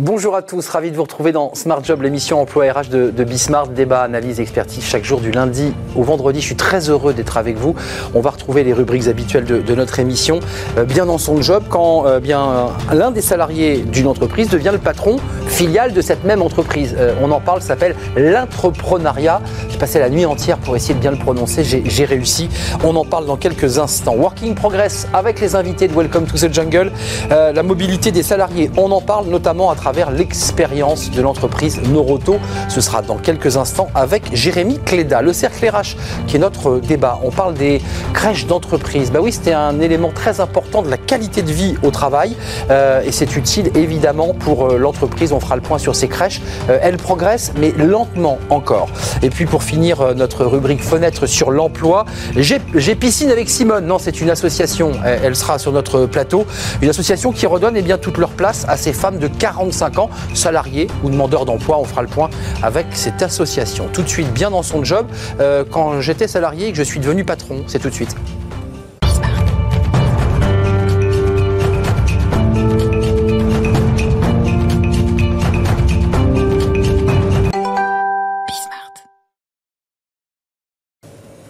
[0.00, 3.24] Bonjour à tous, ravi de vous retrouver dans Smart Job, l'émission emploi RH de, de
[3.24, 3.66] Bismart.
[3.66, 6.40] Débat, analyse, expertise chaque jour du lundi au vendredi.
[6.40, 7.74] Je suis très heureux d'être avec vous.
[8.14, 10.38] On va retrouver les rubriques habituelles de, notre émission.
[10.76, 14.78] Euh, bien dans son job, quand euh, bien l'un des salariés d'une entreprise devient le
[14.78, 15.16] patron
[15.48, 16.94] filiale de cette même entreprise.
[16.96, 19.40] Euh, on en parle, ça s'appelle l'entrepreneuriat.
[19.68, 21.64] J'ai passé la nuit entière pour essayer de bien le prononcer.
[21.64, 22.48] J'ai réussi.
[22.84, 24.14] On en parle dans quelques instants.
[24.14, 26.92] Working Progress avec les invités de Welcome to the Jungle.
[27.30, 32.38] la mobilité des salariés, on en parle notamment à travers l'expérience de l'entreprise Noroto.
[32.68, 35.22] Ce sera dans quelques instants avec Jérémy Cléda.
[35.22, 35.96] Le cercle RH,
[36.26, 37.18] qui est notre débat.
[37.22, 37.80] On parle des
[38.12, 39.10] crèches d'entreprise.
[39.10, 42.36] Bah oui, c'était un élément très important de la qualité de vie au travail
[42.70, 45.32] euh, et c'est utile évidemment pour euh, l'entreprise.
[45.32, 46.40] On fera le point sur ces crèches.
[46.68, 48.88] Euh, elles progressent, mais lentement encore.
[49.22, 52.04] Et puis pour finir notre rubrique fenêtre sur l'emploi,
[52.36, 53.86] j'ai piscine avec Simone.
[53.86, 54.92] Non, c'est une association.
[55.04, 56.46] Elle sera sur notre plateau.
[56.82, 59.98] Une association qui redonne eh bien, toute leur place à ces femmes de 40 45
[59.98, 61.78] ans, salariés ou demandeurs d'emploi.
[61.78, 62.30] On fera le point
[62.62, 63.88] avec cette association.
[63.92, 65.06] Tout de suite, bien dans son job,
[65.40, 68.14] euh, quand j'étais salarié et que je suis devenu patron, c'est tout de suite.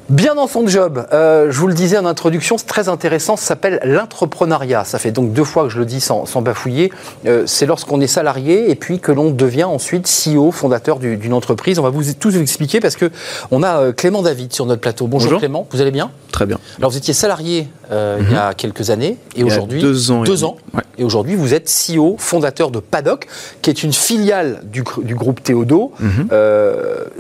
[0.09, 3.45] Bien dans son job, euh, je vous le disais en introduction, c'est très intéressant, ça
[3.45, 4.85] s'appelle l'entrepreneuriat.
[4.85, 6.91] Ça fait donc deux fois que je le dis sans, bafouiller.
[7.27, 11.79] Euh, c'est lorsqu'on est salarié et puis que l'on devient ensuite CEO, fondateur d'une entreprise.
[11.79, 13.11] On va vous tous vous expliquer parce que
[13.51, 15.09] on a euh, Clément David sur notre plateau.
[15.09, 16.11] Bonjour, Clément, vous allez bien?
[16.33, 16.59] Très bien.
[16.79, 18.55] Alors vous étiez salarié il y a mhm.
[18.57, 20.23] quelques années et aujourd'hui deux ans.
[20.23, 20.57] Deux ans.
[20.97, 23.27] Et aujourd'hui vous êtes CEO, fondateur de Paddock,
[23.61, 25.93] qui est une filiale du, du groupe Théodo.
[26.01, 26.29] Mhm.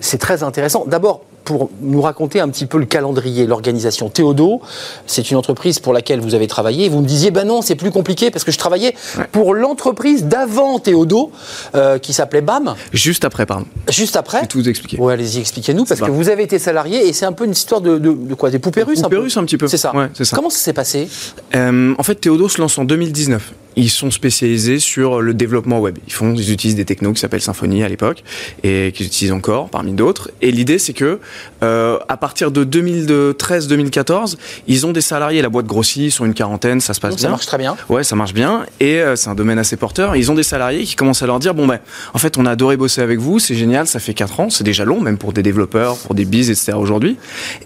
[0.00, 0.84] c'est très intéressant.
[0.86, 4.10] D'abord pour nous raconter un petit peu le calendrier, l'organisation.
[4.10, 4.60] Théodo,
[5.06, 6.90] c'est une entreprise pour laquelle vous avez travaillé.
[6.90, 8.94] vous me disiez, ben non, c'est plus compliqué parce que je travaillais
[9.32, 11.32] pour l'entreprise d'avant Théodo,
[11.74, 12.74] euh, qui s'appelait BAM.
[12.92, 13.64] Juste après, pardon.
[13.88, 14.38] Juste après.
[14.38, 14.98] Je vais tout vous expliquer.
[15.00, 17.80] Oui, allez-y, expliquez-nous, parce que vous avez été salarié et c'est un peu une histoire
[17.80, 19.68] de, de, quoi Des poupées russes Poupées russes un petit peu.
[19.68, 19.94] C'est ça.
[20.12, 20.36] ça.
[20.36, 21.08] Comment ça s'est passé?
[21.54, 25.98] Euh, En fait, Théodo se lance en 2019 ils sont spécialisés sur le développement web.
[26.06, 28.24] Ils font, ils utilisent des technos qui s'appellent Symfony à l'époque
[28.64, 30.30] et qu'ils utilisent encore parmi d'autres.
[30.42, 31.20] Et l'idée, c'est que
[31.62, 35.42] euh, à partir de 2013-2014, ils ont des salariés.
[35.42, 37.22] La boîte grossit, ils sont une quarantaine, ça se passe bien.
[37.22, 37.76] Ça marche très bien.
[37.88, 38.66] Ouais, ça marche bien.
[38.80, 40.16] Et euh, c'est un domaine assez porteur.
[40.16, 41.78] Ils ont des salariés qui commencent à leur dire bon ben,
[42.14, 44.64] en fait, on a adoré bosser avec vous, c'est génial, ça fait 4 ans, c'est
[44.64, 46.72] déjà long, même pour des développeurs, pour des biz, etc.
[46.76, 47.16] aujourd'hui.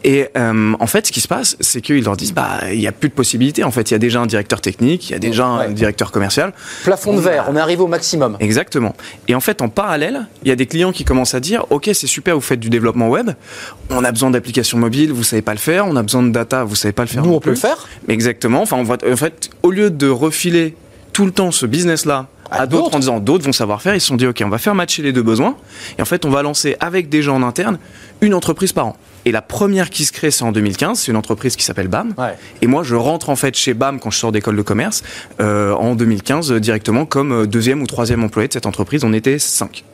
[0.04, 2.86] Et euh, en fait, ce qui se passe, c'est qu'ils leur disent bah, il n'y
[2.86, 3.64] a plus de possibilités.
[3.64, 6.01] En fait, il y a déjà un directeur technique, il y a déjà un directeur
[6.10, 6.52] commercial.
[6.82, 8.36] Plafond de verre, on est arrivé au maximum.
[8.40, 8.94] Exactement.
[9.28, 11.90] Et en fait, en parallèle, il y a des clients qui commencent à dire Ok,
[11.92, 13.30] c'est super, vous faites du développement web,
[13.90, 16.64] on a besoin d'applications mobiles, vous savez pas le faire, on a besoin de data,
[16.64, 17.24] vous savez pas le faire.
[17.24, 18.62] Nous, on peut le faire Exactement.
[18.62, 20.74] Enfin, on voit, en fait, au lieu de refiler
[21.12, 24.08] tout le temps ce business-là à, d'autres en disant d'autres vont savoir faire, ils se
[24.08, 25.56] sont dit ok on va faire matcher les deux besoins
[25.98, 27.78] et en fait on va lancer avec des gens en interne
[28.20, 28.96] une entreprise par an.
[29.24, 31.00] Et la première qui se crée, c'est en 2015.
[31.00, 32.14] C'est une entreprise qui s'appelle BAM.
[32.60, 35.02] Et moi, je rentre en fait chez BAM quand je sors d'école de commerce
[35.40, 39.04] euh, en 2015 directement comme euh, deuxième ou troisième employé de cette entreprise.
[39.04, 39.84] On était cinq.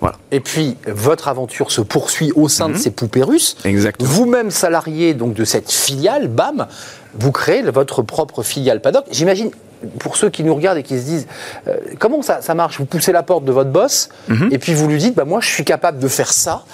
[0.00, 0.16] Voilà.
[0.32, 2.78] Et puis, votre aventure se poursuit au sein de mhm.
[2.78, 3.56] ces poupées russes.
[3.64, 4.08] Exactement.
[4.08, 6.66] Vous-même salarié donc de cette filiale, BAM,
[7.14, 9.04] vous créez votre propre filiale Paddock.
[9.10, 9.50] J'imagine
[9.98, 11.26] pour ceux qui nous regardent et qui se disent
[11.68, 12.78] euh, comment ça, marche?
[12.78, 14.48] Vous poussez la porte de votre boss mhm.
[14.50, 16.64] et puis vous lui dites bah, moi je suis capable de faire ça,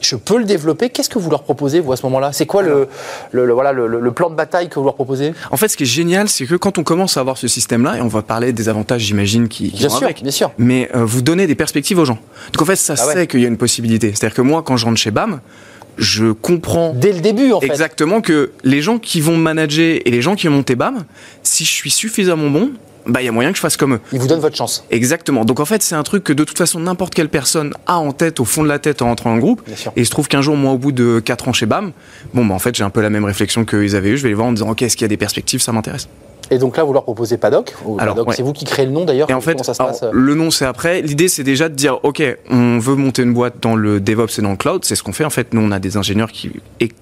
[0.00, 0.90] je peux le développer.
[0.90, 2.32] Qu'est-ce que vous leur proposez vous à ce moment-là?
[2.32, 2.88] C'est quoi le,
[3.32, 5.34] voilà, le, plan de bataille que vous leur proposez?
[5.50, 7.98] En fait, ce qui est génial, c'est que quand on commence à avoir ce système-là,
[7.98, 10.50] et on va parler des avantages, j'imagine, qui, qui bien sûr, bien sûr.
[10.58, 12.18] mais euh, vous donnez des perspectives aux gens.
[12.52, 14.12] Donc en fait, ça ah sait qu'il y a une possibilité.
[14.14, 15.40] C'est-à-dire que moi, quand je rentre chez BAM,
[16.00, 17.66] je comprends dès le début en fait.
[17.66, 21.04] exactement que les gens qui vont manager et les gens qui ont monté BAM,
[21.42, 22.70] si je suis suffisamment bon,
[23.06, 24.00] bah il y a moyen que je fasse comme eux.
[24.12, 24.84] Ils vous donnent votre chance.
[24.90, 25.44] Exactement.
[25.44, 28.12] Donc en fait, c'est un truc que de toute façon n'importe quelle personne a en
[28.12, 29.62] tête, au fond de la tête en rentrant dans le groupe.
[29.68, 31.92] Et il se trouve qu'un jour, moi, au bout de 4 ans chez BAM,
[32.34, 34.16] bon bah en fait, j'ai un peu la même réflexion qu'ils avaient eu.
[34.16, 36.08] Je vais les voir en disant ok, est-ce qu'il y a des perspectives, ça m'intéresse.
[36.50, 37.74] Et donc là, vous leur proposez Paddock.
[37.98, 39.30] Alors, c'est vous qui créez le nom d'ailleurs.
[39.30, 41.02] Et en fait, ça se passe euh le nom c'est après.
[41.02, 44.42] L'idée c'est déjà de dire, ok, on veut monter une boîte dans le DevOps et
[44.42, 44.84] dans le cloud.
[44.84, 45.24] C'est ce qu'on fait.
[45.24, 46.52] En fait, nous on a des ingénieurs qui,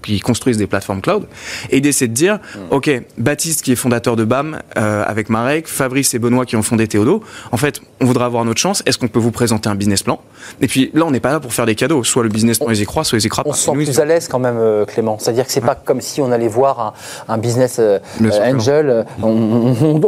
[0.02, 1.24] qui construisent des plateformes cloud.
[1.70, 2.74] Et l'idée c'est de dire, hmm.
[2.74, 6.62] ok, Baptiste qui est fondateur de BAM euh, avec Marek, Fabrice et Benoît qui ont
[6.62, 7.22] fondé Théodo.
[7.52, 8.82] En fait, on voudrait avoir notre chance.
[8.86, 10.20] Est-ce qu'on peut vous présenter un business plan?
[10.60, 12.04] Et puis là, on n'est pas là pour faire des cadeaux.
[12.04, 13.50] Soit le business plan ils y croient, soit ils y croient pas.
[13.50, 15.18] On se sent plus à l'aise quand même, euh, Clément.
[15.18, 16.94] C'est-à-dire que c'est pas comme si on allait voir
[17.28, 17.80] un, business
[18.20, 19.04] angel.
[19.22, 19.37] on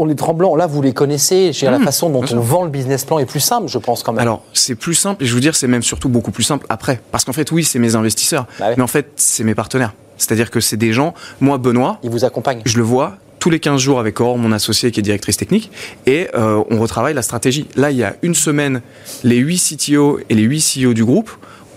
[0.07, 1.53] les tremblants, là, vous les connaissez.
[1.63, 4.13] la mmh, façon dont on vend le business plan est plus simple, je pense, quand
[4.13, 4.23] même.
[4.23, 7.01] Alors, c'est plus simple, et je veux dire, c'est même surtout beaucoup plus simple après.
[7.11, 9.95] Parce qu'en fait, oui, c'est mes investisseurs, bah mais en fait, c'est mes partenaires.
[10.17, 11.99] C'est-à-dire que c'est des gens, moi, Benoît.
[12.03, 12.63] Ils vous accompagnent.
[12.67, 15.71] Je le vois, tous les 15 jours avec Aurore, mon associé qui est directrice technique,
[16.07, 17.67] et euh, on retravaille la stratégie.
[17.75, 18.83] Là, il y a une semaine,
[19.25, 21.31] les 8 CTO et les 8 CEO du groupe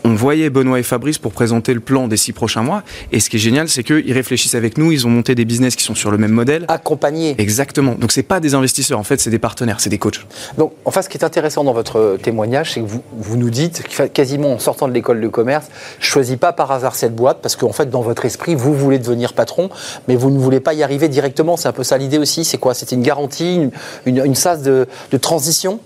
[0.04, 2.84] on voyait Benoît et Fabrice pour présenter le plan des six prochains mois.
[3.12, 4.92] Et ce qui est génial, c'est qu'ils réfléchissent avec nous.
[4.92, 6.66] Ils ont monté des business qui sont sur le même modèle.
[6.68, 7.36] Accompagnés.
[7.38, 7.96] Exactement.
[7.96, 9.00] Donc c'est pas des investisseurs.
[9.00, 10.26] En fait, c'est des partenaires, c'est des coachs.
[10.58, 13.84] Donc, enfin, ce qui est intéressant dans votre témoignage, c'est que vous, vous nous dites
[14.14, 15.68] quasiment en sortant de l'école de commerce,
[16.00, 19.00] je choisis pas par hasard cette boîte parce qu'en fait, dans votre esprit, vous voulez
[19.00, 19.70] devenir patron,
[20.08, 21.58] mais vous ne voulez pas y arriver directement.
[21.58, 22.46] C'est un peu ça l'idée aussi.
[22.46, 22.74] C'est quoi?
[22.74, 23.70] C'était une garantie,
[24.06, 24.88] une, une, sas de,
[25.20, 25.80] transition?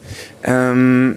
[0.47, 1.13] Euh,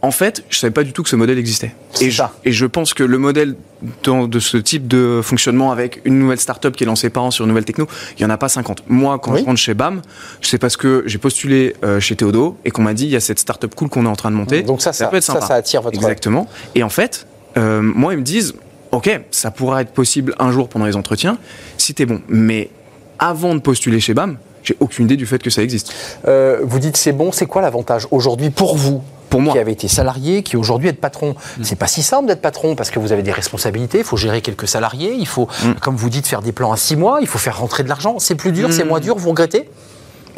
[0.00, 1.74] en fait, je savais pas du tout que ce modèle existait.
[2.00, 3.56] Et je, et je, pense que le modèle
[4.04, 7.44] de ce type de fonctionnement avec une nouvelle startup qui est lancée par an sur
[7.44, 7.86] une nouvelle techno,
[8.16, 8.84] il y en a pas 50.
[8.88, 10.02] Moi, quand je rentre chez BAM,
[10.40, 13.20] c'est parce que j'ai postulé euh, chez Théodo et qu'on m'a dit il y a
[13.20, 14.62] cette startup cool qu'on est en train de monter.
[14.62, 15.40] Donc ça, ça, peut être sympa.
[15.40, 16.46] ça, attire votre Exactement.
[16.76, 18.54] Et en fait, euh, moi, ils me disent
[18.92, 21.38] ok, ça pourra être possible un jour pendant les entretiens
[21.76, 22.20] si t'es bon.
[22.28, 22.70] Mais
[23.18, 25.92] avant de postuler chez BAM, j'ai aucune idée du fait que ça existe.
[26.28, 29.52] Euh, vous dites c'est bon, c'est quoi l'avantage aujourd'hui pour vous pour moi.
[29.52, 31.34] qui avait été salarié, qui aujourd'hui est patron.
[31.58, 31.64] Mm.
[31.64, 34.40] C'est pas si simple d'être patron parce que vous avez des responsabilités, il faut gérer
[34.40, 35.74] quelques salariés, il faut, mm.
[35.80, 38.18] comme vous dites, faire des plans à six mois, il faut faire rentrer de l'argent.
[38.18, 38.88] C'est plus dur, c'est mm.
[38.88, 39.68] moins dur, vous regrettez?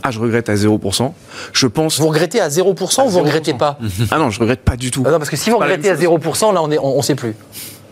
[0.02, 1.12] Ah, je regrette à 0%.
[1.52, 2.00] Je pense.
[2.00, 3.78] Vous regrettez à 0% ou vous regrettez pas?
[4.10, 5.02] Ah non, je regrette pas du tout.
[5.06, 7.34] Ah non, parce que si vous regrettez à 0%, là, on ne on, sait plus.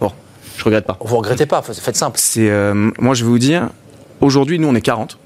[0.00, 0.10] Bon,
[0.56, 0.96] je regrette pas.
[1.00, 2.18] Vous regrettez pas, faites simple.
[2.18, 3.68] C'est, euh, moi, je vais vous dire,
[4.20, 5.18] aujourd'hui, nous, on est 40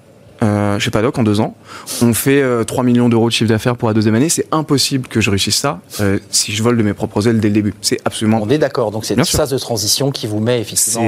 [0.42, 1.56] euh, chez Paddock en deux ans.
[2.00, 4.28] On fait 3 euh, millions d'euros de chiffre d'affaires pour la deuxième année.
[4.28, 7.48] C'est impossible que je réussisse ça euh, si je vole de mes propres ailes dès
[7.48, 7.74] le début.
[7.80, 8.40] C'est absolument.
[8.42, 8.90] On est d'accord.
[8.90, 11.06] Donc c'est une phase de transition qui vous met effectivement.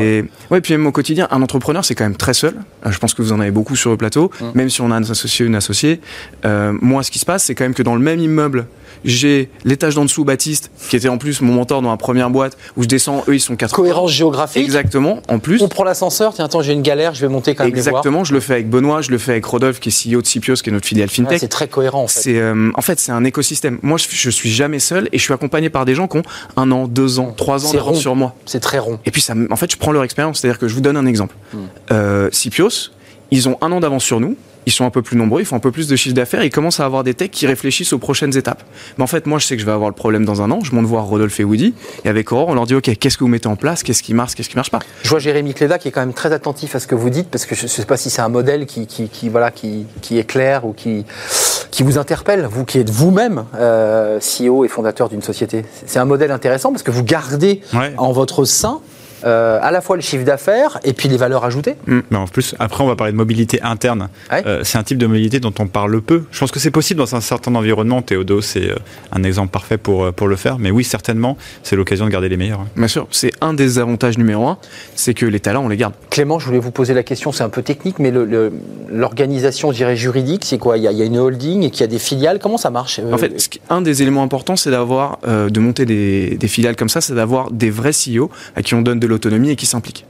[0.50, 2.54] Ouais, puis même au quotidien, un entrepreneur c'est quand même très seul.
[2.86, 4.30] Euh, je pense que vous en avez beaucoup sur le plateau.
[4.40, 4.44] Mm.
[4.54, 6.00] Même si on a un associé, une associée.
[6.44, 8.66] moi, ce qui se passe, c'est quand même que dans le même immeuble,
[9.04, 12.56] j'ai l'étage d'en dessous, Baptiste, qui était en plus mon mentor dans la première boîte,
[12.76, 13.74] où je descends, eux ils sont quatre.
[13.74, 14.62] Cohérence géographique.
[14.62, 15.62] Exactement, en plus.
[15.62, 17.74] On prend l'ascenseur, tiens, attends, j'ai une galère, je vais monter quand même.
[17.74, 20.26] Exactement, je le fais avec Benoît, je le fais avec Rodolphe, qui est CEO de
[20.26, 21.40] Cipios, qui est notre filiale FinTech.
[21.40, 22.20] c'est très cohérent en fait.
[22.20, 23.78] C'est, euh, en fait, c'est un écosystème.
[23.82, 26.22] Moi, je, je, suis jamais seul et je suis accompagné par des gens qui ont
[26.56, 28.34] un an, deux ans, trois ans d'avance sur moi.
[28.46, 28.98] C'est très rond.
[29.04, 30.40] Et puis, ça, en fait, je prends leur expérience.
[30.40, 31.34] C'est-à-dire que je vous donne un exemple.
[31.52, 31.58] Hmm.
[31.92, 32.90] Euh, Cipios,
[33.30, 35.56] ils ont un an d'avance sur nous ils sont un peu plus nombreux, ils font
[35.56, 37.98] un peu plus de chiffre d'affaires, ils commencent à avoir des techs qui réfléchissent aux
[37.98, 38.62] prochaines étapes.
[38.98, 40.60] Mais en fait, moi, je sais que je vais avoir le problème dans un an.
[40.62, 41.74] Je monte voir Rodolphe et Woody,
[42.04, 44.14] et avec Aurore, on leur dit, OK, qu'est-ce que vous mettez en place, qu'est-ce qui
[44.14, 44.80] marche, qu'est-ce qui marche pas?
[45.02, 47.28] Je vois Jérémy Cléda qui est quand même très attentif à ce que vous dites,
[47.28, 50.18] parce que je ne sais pas si c'est un modèle qui, qui, voilà, qui, qui,
[50.18, 51.04] est clair ou qui,
[51.70, 55.64] qui vous interpelle, vous qui êtes vous-même euh, CEO et fondateur d'une société.
[55.86, 57.60] C'est un modèle intéressant parce que vous gardez
[57.96, 58.80] en votre sein
[59.24, 61.76] euh, à la fois le chiffre d'affaires et puis les valeurs ajoutées.
[61.86, 62.00] Mm.
[62.10, 64.08] Mais en plus, après, on va parler de mobilité interne.
[64.32, 66.24] Euh, c'est un type de mobilité dont on parle peu.
[66.30, 68.02] Je pense que c'est possible dans un certain environnement.
[68.02, 68.76] Théodo, c'est euh,
[69.12, 70.58] un exemple parfait pour, pour le faire.
[70.58, 72.66] Mais oui, certainement, c'est l'occasion de garder les meilleurs.
[72.76, 74.58] Bien sûr, c'est un des avantages numéro un,
[74.94, 75.94] c'est que les talents, on les garde.
[76.10, 78.12] Clément, je voulais vous poser la question, c'est un peu technique, mais
[78.90, 80.76] l'organisation, je dirais, juridique, c'est quoi?
[80.76, 82.38] Il y, a, il y, a, une holding et qu'il y a des filiales.
[82.38, 83.00] Comment ça marche?
[83.10, 83.32] En fait,
[83.70, 87.50] un des éléments importants, c'est d'avoir, de monter des, des, filiales comme ça, c'est d'avoir
[87.50, 90.04] des vrais CEO à qui on donne de autonomie et qui s'implique.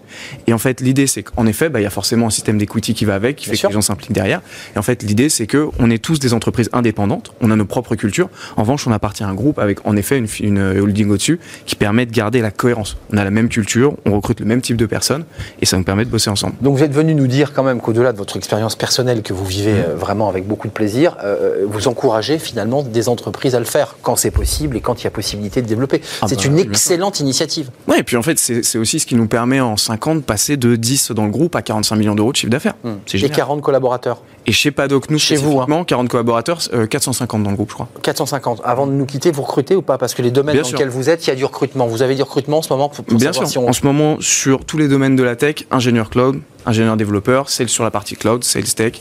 [0.46, 2.94] Et en fait, l'idée, c'est qu'en effet, bah, il y a forcément un système d'equity
[2.94, 4.40] qui va avec, qui fait que les gens s'impliquent derrière.
[4.75, 7.64] Et en fait, l'idée, c'est que on est tous des entreprises indépendantes, on a nos
[7.64, 8.28] propres cultures.
[8.56, 11.76] En revanche, on appartient à un groupe avec, en effet, une, une holding au-dessus qui
[11.76, 12.96] permet de garder la cohérence.
[13.12, 15.25] On a la même culture, on recrute le même type de personnes,
[15.61, 16.55] et ça nous permet de bosser ensemble.
[16.60, 19.44] Donc, vous êtes venu nous dire quand même qu'au-delà de votre expérience personnelle que vous
[19.44, 19.84] vivez mmh.
[19.88, 23.96] euh, vraiment avec beaucoup de plaisir, euh, vous encouragez finalement des entreprises à le faire
[24.03, 26.00] quand c'est possible et quand il y a possibilité de développer.
[26.22, 27.70] Ah c'est bah, une excellente initiative.
[27.88, 30.20] Oui, et puis en fait, c'est aussi ce qui nous permet en 5 ans de
[30.20, 32.75] passer de 10 dans le groupe à 45 millions d'euros de chiffre d'affaires.
[32.84, 32.94] Hmm.
[33.13, 35.84] Et 40 collaborateurs Et chez Paddock, nous, chez vous, hein.
[35.84, 36.58] 40 collaborateurs,
[36.91, 37.89] 450 euh, dans le groupe, je crois.
[38.03, 38.61] 450.
[38.65, 39.99] Avant de nous quitter, vous recrutez ou pas?
[39.99, 41.87] Parce que les domaines dans lesquels vous êtes, il y a du recrutement.
[41.87, 43.63] Vous avez du recrutement en ce moment pour, Bien sûr.
[43.63, 47.69] En ce moment, sur tous les domaines de la tech, ingénieur cloud, ingénieur développeur, sales
[47.69, 49.01] sur la partie cloud, sales tech.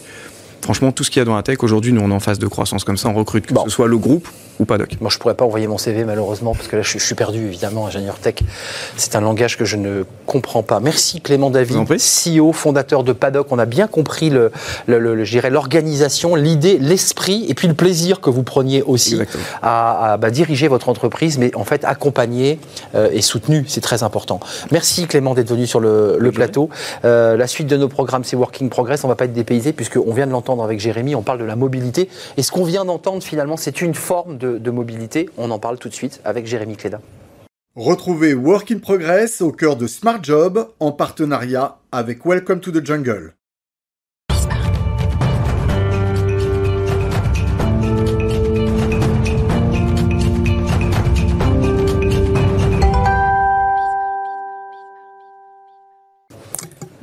[0.64, 2.40] Franchement, tout ce qu'il y a dans la tech, aujourd'hui, nous, on est en phase
[2.40, 4.30] de croissance comme ça, on recrute, que ce soit le groupe
[4.60, 7.16] ou Paddock Moi, je pourrais pas envoyer mon CV malheureusement parce que là, je, suis
[7.16, 8.36] perdu évidemment, ingénieur tech.
[8.98, 10.80] C'est un langage que je ne comprends pas.
[10.80, 13.48] Merci Clément David, CEO, fondateur de Paddock.
[13.52, 14.52] On a bien compris le,
[14.86, 15.00] le,
[15.50, 19.20] l'organisation, l'idée, l'esprit et puis le plaisir que vous preniez aussi
[19.62, 22.60] à, bah, diriger votre entreprise, mais en fait accompagné
[22.96, 24.40] euh, et soutenu, c'est très important.
[24.72, 26.70] Merci Clément d'être venu sur le, plateau.
[27.06, 29.04] Euh, la suite de nos programmes, c'est Working Progress.
[29.04, 31.16] On va pas être dépaysé puisqu'on vient de l'entendre avec Jérémy.
[31.16, 34.72] On parle de la mobilité et ce qu'on vient d'entendre finalement, c'est une forme de
[34.72, 35.30] mobilité.
[35.38, 37.00] On en parle tout de suite avec Jérémy Cléda.
[37.76, 42.86] Retrouvez Work in Progress au cœur de Smart Job en partenariat avec Welcome to the
[42.86, 43.34] Jungle.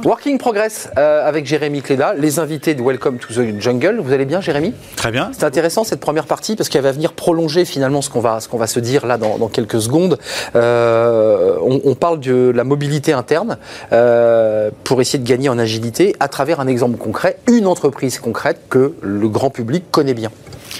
[0.04, 4.00] Working Progress euh, avec Jérémy Cléda, les invités de Welcome to the Jungle.
[4.02, 4.72] Vous allez bien, Jérémy?
[4.96, 5.30] Très bien.
[5.32, 8.48] C'est intéressant cette première partie parce qu'elle va venir prolonger finalement ce qu'on va, ce
[8.48, 10.18] qu'on va se dire là dans, quelques secondes.
[10.56, 13.58] Euh, on, parle de la mobilité interne
[13.92, 18.60] euh, pour essayer de gagner en agilité à travers un exemple concret, une entreprise concrète
[18.70, 20.30] que le grand public connaît bien.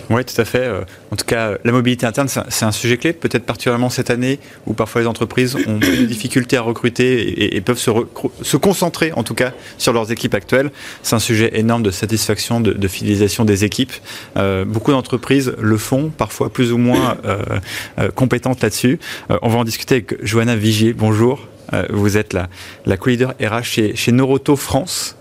[0.09, 0.64] Oui, tout à fait.
[0.64, 4.38] Euh, en tout cas, la mobilité interne, c'est un sujet clé, peut-être particulièrement cette année
[4.66, 9.35] où parfois les entreprises ont des difficultés à recruter et, peuvent se, concentrer, en tout
[9.35, 10.71] cas, sur leurs équipes actuelles.
[11.02, 13.92] C'est un sujet énorme de satisfaction, de, fidélisation des équipes.
[14.37, 18.99] Euh, beaucoup d'entreprises le font, parfois plus ou moins euh, compétentes là-dessus.
[19.42, 20.92] on va en discuter avec Johanna Vigier.
[20.92, 21.47] Bonjour.
[21.90, 22.49] vous êtes la,
[22.87, 25.16] la co-leader RH chez, chez Noroto France.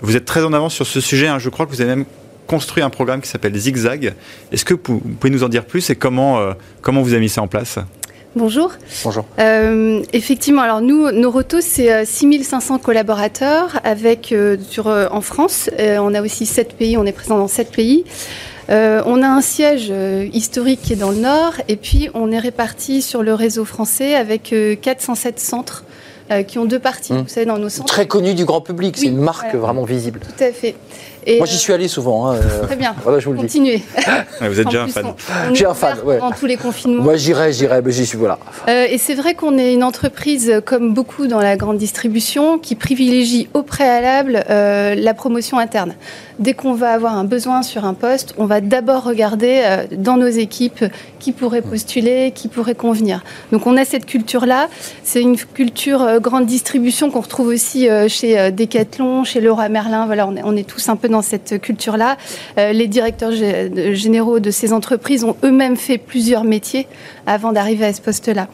[0.00, 1.26] vous êtes très en avance sur ce sujet.
[1.26, 1.38] Hein.
[1.38, 2.06] Je crois que vous avez même
[2.46, 4.14] construit un programme qui s'appelle Zigzag.
[4.52, 7.28] Est-ce que vous pouvez nous en dire plus et comment, euh, comment vous avez mis
[7.28, 7.78] ça en place?
[8.36, 8.72] Bonjour.
[9.04, 9.24] Bonjour.
[9.38, 14.34] Euh, effectivement, alors nous, Noroto, c'est 6500 euh, collaborateurs avec,
[14.68, 15.70] sur, en France.
[15.78, 18.04] on a aussi 7 pays, on est présent dans 7 pays.
[18.68, 19.92] on a un siège
[20.32, 24.16] historique qui est dans le nord et puis on est réparti sur le réseau français
[24.16, 25.84] avec 407 centres
[26.48, 27.18] qui ont deux parties, mmh.
[27.18, 27.92] vous savez, dans nos centres.
[27.92, 30.20] Très connu du grand public, c'est une marque vraiment visible.
[30.20, 30.74] Tout à fait.
[31.26, 32.26] Moi, j'y suis allé souvent.
[32.28, 32.94] Hein, euh, Très bien.
[33.02, 33.82] Voilà, je vous Continuez.
[34.40, 35.14] vous êtes déjà un fan.
[35.52, 35.98] J'ai un fan.
[36.20, 37.02] Dans tous les confinements.
[37.02, 38.38] Moi, j'irai, j'irai, mais j'y suis voilà.
[38.68, 42.74] Euh, et c'est vrai qu'on est une entreprise, comme beaucoup dans la grande distribution, qui
[42.74, 45.94] privilégie au préalable euh, la promotion interne.
[46.38, 49.62] Dès qu'on va avoir un besoin sur un poste, on va d'abord regarder
[49.92, 50.84] dans nos équipes
[51.20, 53.22] qui pourrait postuler, qui pourrait convenir.
[53.52, 54.68] Donc, on a cette culture-là.
[55.04, 60.06] C'est une culture grande distribution qu'on retrouve aussi chez Decathlon, chez Laura Merlin.
[60.06, 62.16] Voilà, on est, on est tous un peu dans cette culture-là.
[62.58, 66.86] Euh, les directeurs généraux de ces entreprises ont eux-mêmes fait plusieurs métiers
[67.26, 68.48] avant d'arriver à ce poste-là.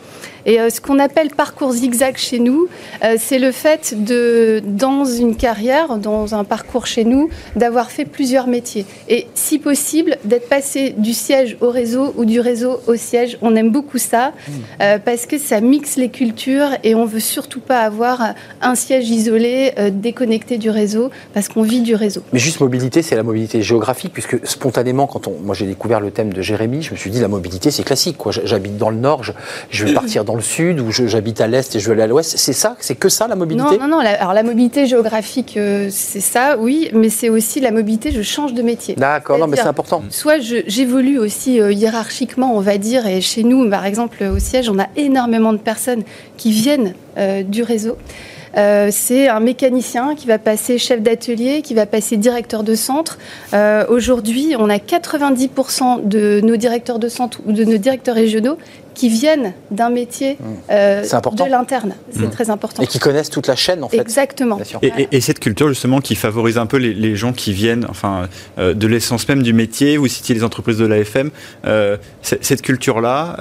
[0.47, 2.69] Et euh, ce qu'on appelle parcours zigzag chez nous,
[3.05, 8.05] euh, c'est le fait de, dans une carrière, dans un parcours chez nous, d'avoir fait
[8.05, 8.87] plusieurs métiers.
[9.09, 13.37] Et si possible, d'être passé du siège au réseau ou du réseau au siège.
[13.43, 14.85] On aime beaucoup ça mmh.
[15.05, 19.73] parce que ça mixe les cultures et on veut surtout pas avoir un siège isolé,
[19.93, 22.23] déconnecté du réseau, parce qu'on vit du réseau.
[22.33, 26.11] Mais juste mobilité, c'est la mobilité géographique, puisque spontanément, quand on, moi j'ai découvert le
[26.11, 28.17] thème de Jérémy, je me suis dit la mobilité c'est classique.
[28.45, 29.33] J'habite dans le nord, je,
[29.71, 32.09] je vais partir dans le sud ou j'habite à l'est et je veux aller à
[32.09, 32.37] l'ouest.
[32.37, 32.77] C'est ça?
[32.81, 33.79] C'est que ça la mobilité?
[33.79, 33.99] Non, non, non.
[34.01, 38.53] alors la mobilité géographique, euh, c'est ça, oui, mais c'est aussi la mobilité, je change
[38.53, 38.97] de métier.
[38.97, 40.03] D'accord, non, mais c'est important.
[40.11, 44.69] Soit j'évolue aussi euh, hiérarchiquement, on va dire, et chez nous, par exemple, au siège,
[44.69, 46.03] on a énormément de personnes
[46.37, 47.97] qui viennent euh, du réseau.
[48.57, 53.19] Euh, c'est un mécanicien qui va passer chef d'atelier, qui va passer directeur de centre.
[53.55, 58.59] Euh, aujourd'hui, on a 90% de nos directeurs de centre ou de nos directeurs régionaux
[59.01, 60.45] qui viennent d'un métier mmh.
[60.71, 61.95] euh, de l'interne.
[62.11, 62.31] C'est mmh.
[62.31, 62.83] très important.
[62.83, 63.97] Et qui connaissent toute la chaîne, en fait.
[63.97, 64.61] Exactement.
[64.83, 68.29] Et, cette culture, justement, qui favorise un peu les, gens qui viennent enfin,
[68.59, 71.31] euh, de l'essence même du métier, ou citiez les entreprises de l'AFM,
[71.65, 73.39] euh, cette culture-là,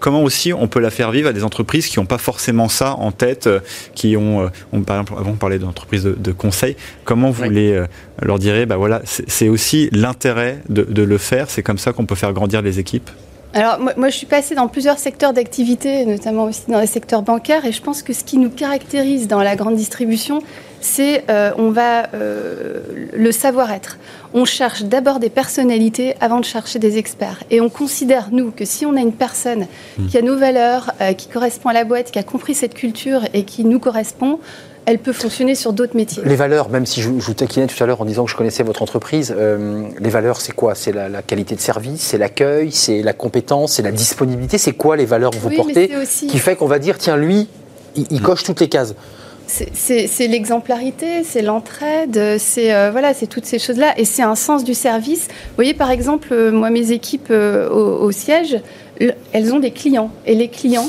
[0.00, 2.94] comment aussi on peut la faire vivre à des entreprises qui n'ont pas forcément ça
[2.94, 3.46] en tête,
[3.94, 7.84] qui ont, on, par exemple, avant on parlait d'entreprises de, conseil, comment vous les,
[8.22, 12.06] leur direz, bah voilà, c'est aussi l'intérêt de, de le faire, c'est comme ça qu'on
[12.06, 13.10] peut faire grandir les équipes?
[13.54, 17.64] Alors moi, je suis passée dans plusieurs secteurs d'activité, notamment aussi dans les secteurs bancaires,
[17.64, 20.42] et je pense que ce qui nous caractérise dans la grande distribution,
[20.80, 22.80] c'est euh, on va euh,
[23.12, 23.98] le savoir-être.
[24.34, 28.64] On cherche d'abord des personnalités avant de chercher des experts, et on considère nous que
[28.64, 29.66] si on a une personne
[29.98, 30.06] mmh.
[30.08, 33.20] qui a nos valeurs, euh, qui correspond à la boîte, qui a compris cette culture
[33.34, 34.40] et qui nous correspond,
[34.86, 36.22] elle peut fonctionner sur d'autres métiers.
[36.24, 38.62] Les valeurs, même si je, vous taquinais tout à l'heure en disant que je connaissais
[38.62, 40.74] votre entreprise, euh, les valeurs, c'est quoi?
[40.74, 44.58] C'est la, qualité de service, c'est l'accueil, c'est la compétence, c'est la disponibilité.
[44.58, 45.90] C'est quoi les valeurs que vous portez
[46.28, 47.48] qui fait qu'on va dire, tiens, lui,
[47.96, 48.94] il, coche toutes les cases?
[49.46, 54.64] C'est l'exemplarité, c'est l'entraide, c'est euh, voilà, c'est toutes ces choses-là, et c'est un sens
[54.64, 55.28] du service.
[55.28, 58.58] Vous voyez, par exemple, euh, moi, mes équipes au, siège,
[59.32, 60.88] elles ont des clients, et les clients,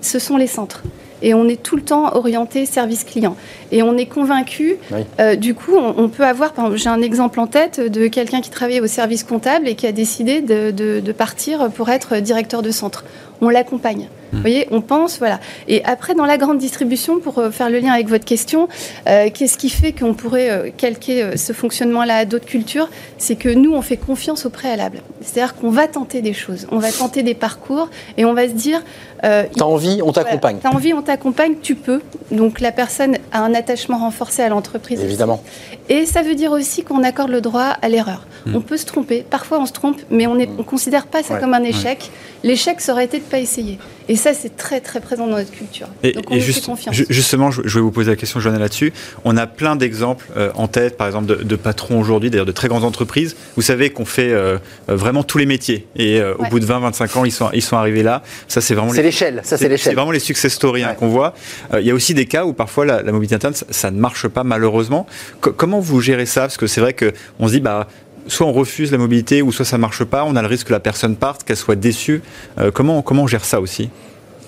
[0.00, 0.82] ce sont les centres
[1.22, 3.36] et on est tout le temps orienté service client.
[3.72, 4.76] Et on est convaincu,
[5.20, 8.80] euh, du coup, on, peut avoir, j'ai un exemple en tête de quelqu'un qui travaillait
[8.80, 13.04] au service comptable et qui a décidé de partir pour être directeur de centre.
[13.40, 14.08] On l'accompagne.
[14.32, 15.40] Vous voyez, on pense, voilà.
[15.68, 18.68] Et après, dans la grande distribution, pour euh, faire le lien avec votre question,
[19.08, 22.88] euh, qu'est-ce qui fait qu'on pourrait euh, calquer ce fonctionnement-là à d'autres cultures?
[23.18, 25.02] C'est que nous, on fait confiance au préalable.
[25.20, 28.54] C'est-à-dire qu'on va tenter des choses, on va tenter des parcours et on va se
[28.54, 28.82] dire.
[29.22, 30.58] T'as envie, on t'accompagne.
[30.62, 32.00] T'as envie, on t'accompagne, tu peux.
[32.30, 35.00] Donc la personne a un attachement renforcé à l'entreprise.
[35.02, 35.42] Évidemment.
[35.88, 38.26] Et ça veut dire aussi qu'on accorde le droit à l'erreur.
[38.46, 38.56] Hmm.
[38.56, 41.54] On peut se tromper, parfois on se trompe, mais on ne considère pas ça comme
[41.54, 42.10] un échec.
[42.44, 43.78] L'échec, ça aurait été de de pas essayer.
[44.08, 45.88] Et ça, c'est très très présent dans notre culture.
[46.02, 46.94] Et, Donc on et fait juste- confiance.
[46.94, 48.92] ju- justement, je, je vais vous poser la question, Joanna, là-dessus.
[49.24, 52.52] On a plein d'exemples euh, en tête, par exemple, de, de patrons aujourd'hui, d'ailleurs de
[52.52, 53.36] très grandes entreprises.
[53.56, 54.58] Vous savez qu'on fait euh,
[54.88, 55.86] euh, vraiment tous les métiers.
[55.96, 58.22] Et euh, au bout de 20-25 ans, ils sont, ils sont arrivés là.
[58.48, 59.94] Ça, c'est vraiment C'est l'échelle, ça c'est C'est l'échelle.
[59.96, 60.96] vraiment les success stories hein, Ouais.
[60.96, 61.34] qu'on voit.
[61.74, 63.90] Euh, Il y a aussi des cas où parfois la, la mobilité interne, ça, ça
[63.90, 65.06] ne marche pas malheureusement.
[65.40, 66.42] Co- comment vous gérez ça?
[66.42, 67.88] Parce que c'est vrai que on se dit, bah,
[68.28, 70.24] soit on refuse la mobilité, ou soit ça marche pas.
[70.24, 72.22] On a le risque que la personne parte, qu'elle soit déçue.
[72.58, 73.90] Euh, comment, comment on gère ça aussi?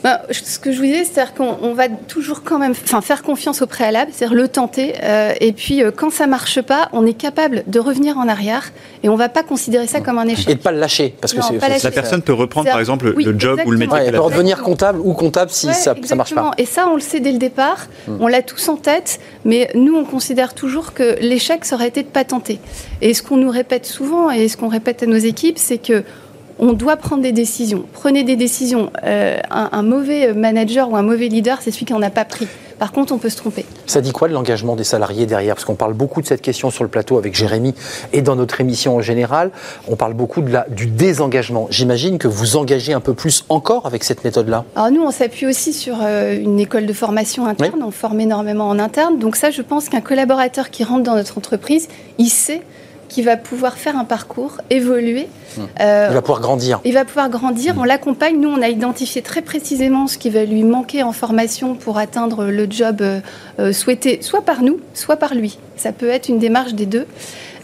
[0.04, 3.22] Bah, ce que je vous disais, c'est-à-dire qu'on on va toujours quand même enfin, faire
[3.22, 4.94] confiance au préalable, c'est-à-dire le tenter.
[5.02, 8.70] euh, et puis, euh, quand ça marche pas, on est capable de revenir en arrière
[9.02, 10.56] et on va pas considérer ça comme un Et échec.
[10.56, 11.14] de pas le lâcher.
[11.20, 11.54] Parce que Non, c'est.
[11.58, 11.84] pas c'est- lâcher.
[11.84, 13.92] La personne peut reprendre, par exemple, oui, le job ou le métier.
[13.92, 16.42] Ouais, elle qu'elle peut redevenir comptable ou comptable si Ouais, ça, ça marche pas.
[16.42, 16.50] exactement.
[16.58, 17.86] Et ça, on le sait dès le départ.
[18.06, 18.18] Hmm.
[18.20, 19.18] On l'a tous en tête.
[19.44, 22.60] Mais nous, on considère toujours que l'échec, ça aurait été de pas tenter.
[23.00, 26.04] Et ce qu'on nous répète souvent et ce qu'on répète à nos équipes, c'est que
[26.58, 27.84] on doit prendre des décisions.
[27.92, 28.90] Prenez des décisions.
[29.04, 32.24] Euh, un, un mauvais manager ou un mauvais leader, c'est celui qui n'en a pas
[32.24, 32.46] pris.
[32.78, 33.64] Par contre, on peut se tromper.
[33.86, 35.56] Ça dit quoi de l'engagement des salariés derrière?
[35.56, 37.74] Parce qu'on parle beaucoup de cette question sur le plateau avec Jérémy
[38.12, 39.50] et dans notre émission en général.
[39.88, 41.66] On parle beaucoup de la, du désengagement.
[41.70, 44.64] J'imagine que vous engagez un peu plus encore avec cette méthode-là.
[44.76, 48.68] Alors nous, on s'appuie aussi sur euh, une école de formation interne, on forme énormément
[48.68, 49.18] en interne.
[49.18, 51.88] Donc ça, je pense qu'un collaborateur qui rentre dans notre entreprise,
[52.18, 52.62] il sait
[53.08, 55.28] qu'il va pouvoir faire un parcours, évoluer.
[55.80, 56.80] Euh, Il va pouvoir grandir.
[56.84, 58.38] il va pouvoir grandir, on l'accompagne.
[58.38, 62.44] Nous, on a identifié très précisément ce qui va lui manquer en formation pour atteindre
[62.46, 63.20] le job euh,
[63.58, 65.58] euh, souhaité, soit par nous, soit par lui.
[65.76, 67.06] Ça peut être une démarche des deux.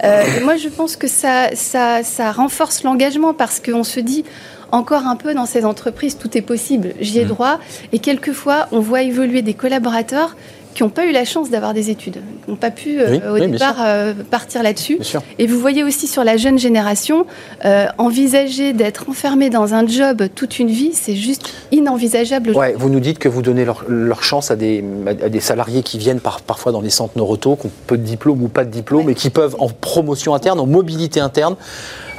[0.02, 4.24] Euh, et moi, je pense que ça, ça, ça renforce l'engagement parce qu'on se dit
[4.72, 7.60] encore un peu dans ces entreprises, tout est possible, j'y ai droit.
[7.92, 10.36] Et quelquefois, on voit évoluer des collaborateurs
[10.74, 13.20] qui n'ont pas eu la chance d'avoir des études, qui n'ont pas pu euh, Oui,
[13.28, 14.98] au oui, départ euh, partir là-dessus.
[15.38, 17.26] Et vous voyez aussi sur la jeune génération,
[17.64, 22.50] euh, envisager d'être enfermé dans un job toute une vie, c'est juste inenvisageable.
[22.50, 25.82] Ouais, vous nous dites que vous donnez leur, leur chance à des, à des salariés
[25.82, 28.64] qui viennent par- parfois dans les centres Noroto, qui ont peu de diplôme ou pas
[28.64, 29.12] de diplôme, Ouais.
[29.12, 31.56] et qui peuvent, en promotion interne, en mobilité interne,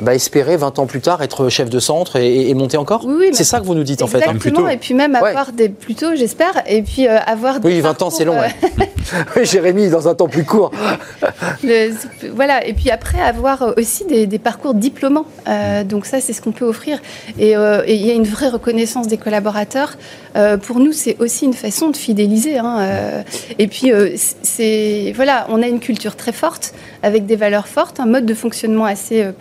[0.01, 3.15] bah, espérer 20 ans plus tard être chef de centre et, et monter encore Oui,
[3.17, 4.17] oui, C'est mais- ça que vous nous dites en fait.
[4.17, 4.31] hein.
[4.33, 4.69] Exactement, plutôt.
[4.69, 5.29] et puis même Ouais.
[5.29, 8.39] avoir des, plutôt j'espère, et puis euh, avoir des Oui, 20 ans, c'est long.
[8.39, 8.53] ouais.
[9.35, 10.71] Oui, Jérémy, dans un temps plus court.
[11.23, 11.29] euh,
[11.63, 15.25] le- voilà, et puis après avoir aussi des, des parcours diplômants.
[15.47, 16.99] Euh, donc ça, c'est ce qu'on peut offrir.
[17.37, 19.93] Et euh, il y a une vraie reconnaissance des collaborateurs.
[20.35, 22.57] Euh, pour nous, c'est aussi une façon de fidéliser.
[22.57, 23.21] hein, euh,
[23.59, 27.99] et puis, euh, c'est voilà, on a une culture très forte, avec des valeurs fortes,
[27.99, 29.31] un mode de fonctionnement assez euh,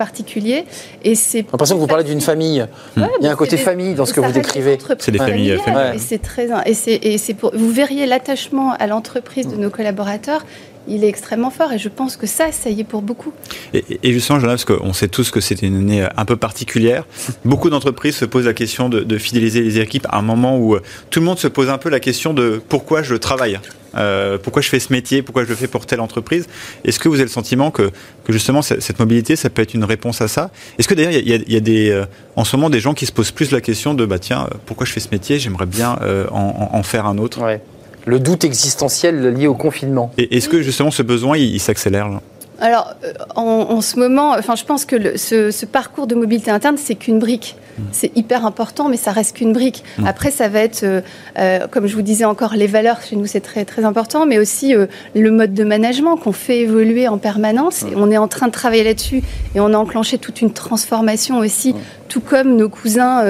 [0.44, 0.64] particulier.
[1.02, 2.66] Et c'est J'ai l'impression que vous parlez d'une famille.
[2.96, 4.78] Il y a un côté famille dans ce que vous décrivez.
[4.98, 8.86] C'est des familles, familiales, c'est très, et c'est, et c'est pour, vous verriez l'attachement à
[8.86, 10.44] l'entreprise de nos collaborateurs.
[10.86, 13.32] Il est extrêmement fort et je pense que ça, ça y est pour beaucoup.
[13.72, 16.36] Et, et justement, Jonas, parce qu'on sait tous que c'était une année euh, un peu
[16.36, 17.06] particulière,
[17.46, 20.74] beaucoup d'entreprises se posent la question de, de fidéliser les équipes à un moment où
[20.74, 23.58] euh, tout le monde se pose un peu la question de pourquoi je travaille
[23.96, 26.46] euh, pourquoi je fais ce métier, pourquoi je le fais pour telle entreprise?
[26.84, 27.90] Est-ce que vous avez le sentiment que,
[28.24, 30.50] que justement cette mobilité, ça peut être une réponse à ça?
[30.78, 32.04] Est-ce que d'ailleurs il y a, il y a des, euh,
[32.36, 34.56] en ce moment des gens qui se posent plus la question de bah tiens, euh,
[34.66, 35.38] pourquoi je fais ce métier?
[35.38, 37.42] J'aimerais bien euh, en, faire un autre.
[37.42, 37.60] Ouais.
[38.06, 40.12] Le doute existentiel lié au confinement.
[40.18, 42.20] Et est-ce que justement ce besoin il, il s'accélère
[42.60, 46.14] Alors, euh, en, en ce moment, enfin, je pense que le- ce, ce parcours de
[46.14, 47.56] mobilité interne, c'est qu'une brique.
[47.90, 49.82] C'est hyper important, mais ça reste qu'une brique.
[50.06, 51.00] Après, ça va être, euh,
[51.40, 54.38] euh, comme je vous disais encore, les valeurs chez nous, c'est très, très important, mais
[54.38, 54.86] aussi euh,
[55.16, 57.82] le mode de management qu'on fait évoluer en permanence.
[57.82, 59.24] Et on est en train de travailler là-dessus
[59.56, 61.74] et on a enclenché toute une transformation aussi,
[62.08, 63.24] tout comme nos cousins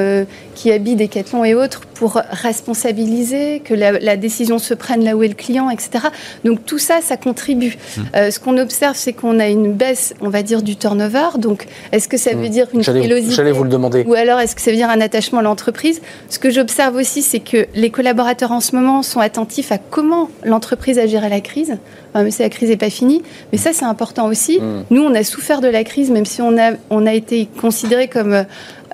[0.54, 5.22] qui habitent Decathlon et autres, pour responsabiliser, que la, la décision se prenne là où
[5.22, 6.06] est le client, etc.
[6.44, 7.76] Donc tout ça, ça contribue.
[8.16, 11.38] Euh, ce qu'on observe, c'est qu'on a une baisse, on va dire, du turnover.
[11.38, 14.04] Donc, est-ce que ça veut dire une frilosité j'allais vous le demander.
[14.06, 16.00] ou alors est-ce que ça veut dire un attachement à l'entreprise?
[16.28, 20.28] Ce que j'observe aussi, c'est que les collaborateurs en ce moment sont attentifs à comment
[20.44, 21.76] l'entreprise a géré la crise.
[22.12, 24.60] Enfin, mais la crise n'est pas finie, mais ça c'est important aussi.
[24.60, 24.84] Mm.
[24.90, 28.08] Nous, on a souffert de la crise, même si on a, on a été considéré
[28.08, 28.44] comme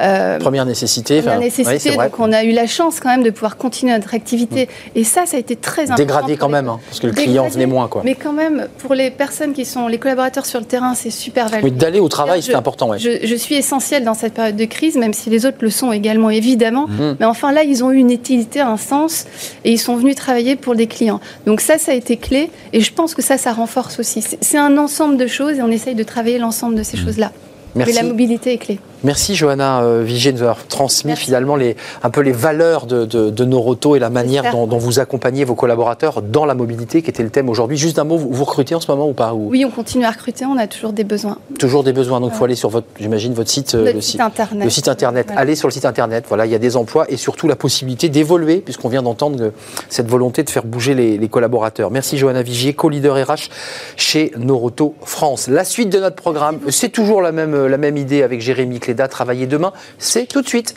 [0.01, 1.21] euh, Première nécessité.
[1.21, 1.91] première nécessité.
[1.91, 2.09] vrai.
[2.09, 4.69] donc on a eu la chance quand même de pouvoir continuer notre activité.
[4.95, 5.97] Et ça, ça a été très important.
[5.97, 7.89] Dégradé quand les- même, hein, parce que le client venait moins.
[7.89, 8.03] Quoi.
[8.05, 11.47] Mais quand même, pour les personnes qui sont les collaborateurs sur le terrain, c'est super
[11.47, 11.77] Oui, valorisé.
[11.77, 12.89] d'aller au travail, c'est important.
[12.91, 12.99] Ouais.
[12.99, 15.93] Je, je suis essentielle dans cette période de crise, même si les autres le sont
[15.93, 16.87] également, évidemment.
[16.89, 17.17] Mhm.
[17.21, 19.27] Mais enfin, là, ils ont eu une utilité, un sens,
[19.65, 21.21] et ils sont venus travailler pour des clients.
[21.47, 24.25] Donc ça, ça a été clé, et je pense que ça, ça renforce aussi.
[24.41, 27.05] C'est un ensemble de choses, et on essaye de travailler l'ensemble de ces Mhm.
[27.05, 27.33] choses-là.
[27.75, 28.79] Mais la mobilité est clé.
[29.03, 33.07] Merci Johanna euh, Vigier de nous avoir transmis finalement les, un peu les valeurs de,
[33.07, 37.23] de, Noroto et la manière dont, vous accompagnez vos collaborateurs dans la mobilité, qui était
[37.23, 37.79] le thème aujourd'hui.
[37.79, 40.45] Juste un mot, vous, recrutez en ce moment ou pas Oui, on continue à recruter,
[40.45, 41.39] on a toujours des besoins.
[41.59, 44.21] Toujours des besoins, donc il faut aller sur votre, j'imagine, votre site, euh, le site
[44.21, 44.65] internet.
[44.65, 45.29] Le site internet.
[45.35, 48.11] Allez sur le site internet, voilà, il y a des emplois et surtout la possibilité
[48.11, 49.53] d'évoluer, puisqu'on vient d'entendre
[49.89, 51.91] cette volonté de faire bouger les, les collaborateurs.
[51.91, 53.49] Merci Johanna Vigier, co-leader RH
[53.97, 55.49] chez Noroto France.
[55.49, 59.09] La suite de notre programme, c'est toujours la même, la même idée avec Jérémy Cléda,
[59.09, 60.75] travailler demain c'est tout de suite.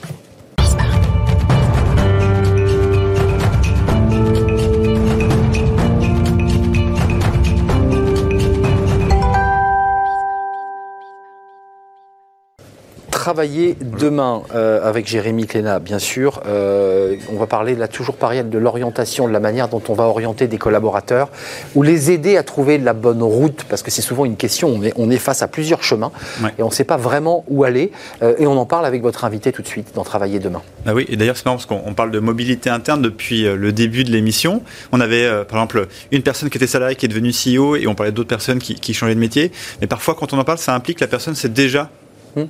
[13.24, 16.42] Travailler demain euh, avec Jérémy Cléna, bien sûr.
[16.46, 20.04] Euh, on va parler là toujours pareil de l'orientation, de la manière dont on va
[20.04, 21.30] orienter des collaborateurs,
[21.74, 24.68] ou les aider à trouver la bonne route, parce que c'est souvent une question.
[24.68, 26.12] On est, on est, face à plusieurs chemins
[26.60, 27.94] et on ne sait pas vraiment où aller.
[28.24, 30.62] Euh, et on en parle avec votre invité tout de suite dans Travailler demain.
[30.86, 34.04] Bah oui, et d'ailleurs c'est marrant parce qu'on parle de mobilité interne depuis le début
[34.04, 34.64] de l'émission.
[34.92, 37.96] On avait par exemple une personne qui était salariée qui est devenue CEO et on
[37.96, 39.54] parlait d'autres personnes qui, qui changeaient de métier.
[39.80, 41.90] Mais parfois quand on en parle, ça implique que la personne c'est déjà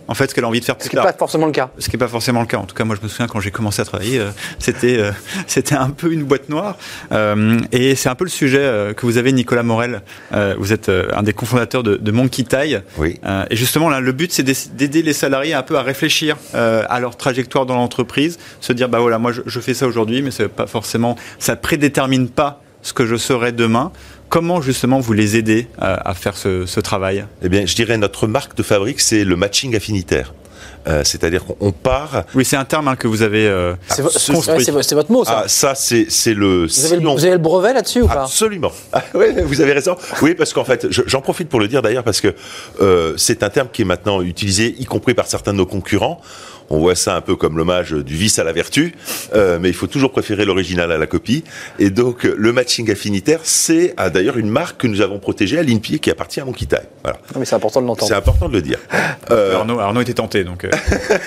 [0.08, 0.76] En fait, ce qu'elle a envie de faire.
[0.80, 1.70] Ce qui n'est pas forcément le cas.
[1.78, 2.58] Ce qui n'est pas forcément le cas.
[2.58, 5.12] En tout cas, moi, je me souviens quand j'ai commencé à travailler, euh, c'était euh,
[5.48, 6.78] c'était un peu une boîte noire.
[7.12, 10.02] Euh, et c'est un peu le sujet que vous avez, Nicolas Morel.
[10.58, 12.78] vous êtes un des cofondateurs de, de Monkey Tie.
[12.98, 13.20] Oui.
[13.50, 17.18] et justement, là, le but, c'est d'aider les salariés un peu à réfléchir à leur
[17.18, 20.48] trajectoire dans l'entreprise, se dire, bah voilà, moi, je, je fais ça aujourd'hui, mais c'est
[20.48, 23.92] pas forcément, ça prédétermine pas ce que je serai demain.
[24.34, 27.24] Comment justement vous les aidez à, faire ce, travail?
[27.44, 30.34] Eh bien, je dirais notre marque de fabrique, c'est le matching affinitaire.
[30.88, 32.24] Euh, c'est-à-dire qu'on part.
[32.34, 35.44] Oui, c'est un terme hein, que vous avez euh, c'est, votre mot, ça.
[35.44, 36.66] Ah, ça, c'est, le.
[36.66, 38.24] Vous avez, le, vous avez, le, brevet là-dessus ou pas?
[38.24, 38.72] Absolument.
[38.92, 39.96] Ah, oui, vous avez raison.
[40.24, 42.34] Oui, parce qu'en fait, j'en profite pour le dire d'ailleurs parce que
[42.82, 46.20] euh, c'est un terme qui est maintenant utilisé, y compris par certains de nos concurrents
[46.74, 48.96] on voit ça un peu comme l'hommage du vice à la vertu,
[49.36, 51.44] euh, mais il faut toujours préférer l'original à la copie.
[51.78, 55.64] Et donc, le matching affinitaire, c'est ah, d'ailleurs une marque que nous avons protégée à
[55.64, 56.82] l'INPI qui appartient à Monkitaï.
[57.04, 57.20] Voilà.
[57.38, 58.08] mais c'est important de l'entendre.
[58.08, 58.80] C'est important de le dire.
[59.30, 60.66] Euh, Arnaud, Arnaud, était tenté, donc.
[60.66, 60.72] Euh.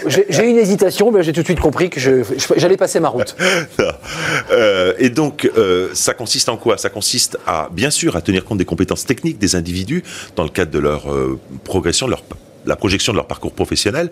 [0.29, 2.01] j'ai une hésitation, mais j'ai tout de suite compris que
[2.57, 3.37] j'allais passer ma route.
[4.99, 5.49] et donc,
[5.95, 6.77] ça consiste en quoi?
[6.77, 10.03] Ça consiste à, bien sûr, à tenir compte des compétences techniques des individus
[10.35, 11.07] dans le cadre de leur
[11.65, 12.23] progression, de leur
[12.67, 14.11] la projection de leur parcours professionnel,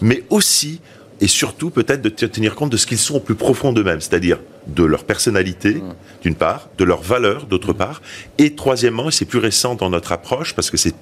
[0.00, 0.80] mais aussi
[1.20, 4.40] et surtout peut-être de tenir compte de ce qu'ils sont au plus profond d'eux-mêmes, c'est-à-dire
[4.66, 5.94] de leur personnalité, mmh.
[6.22, 8.02] d'une part, de leurs valeurs, d'autre part,
[8.38, 10.94] et troisièmement, et c'est plus récent dans notre approche, parce que c'est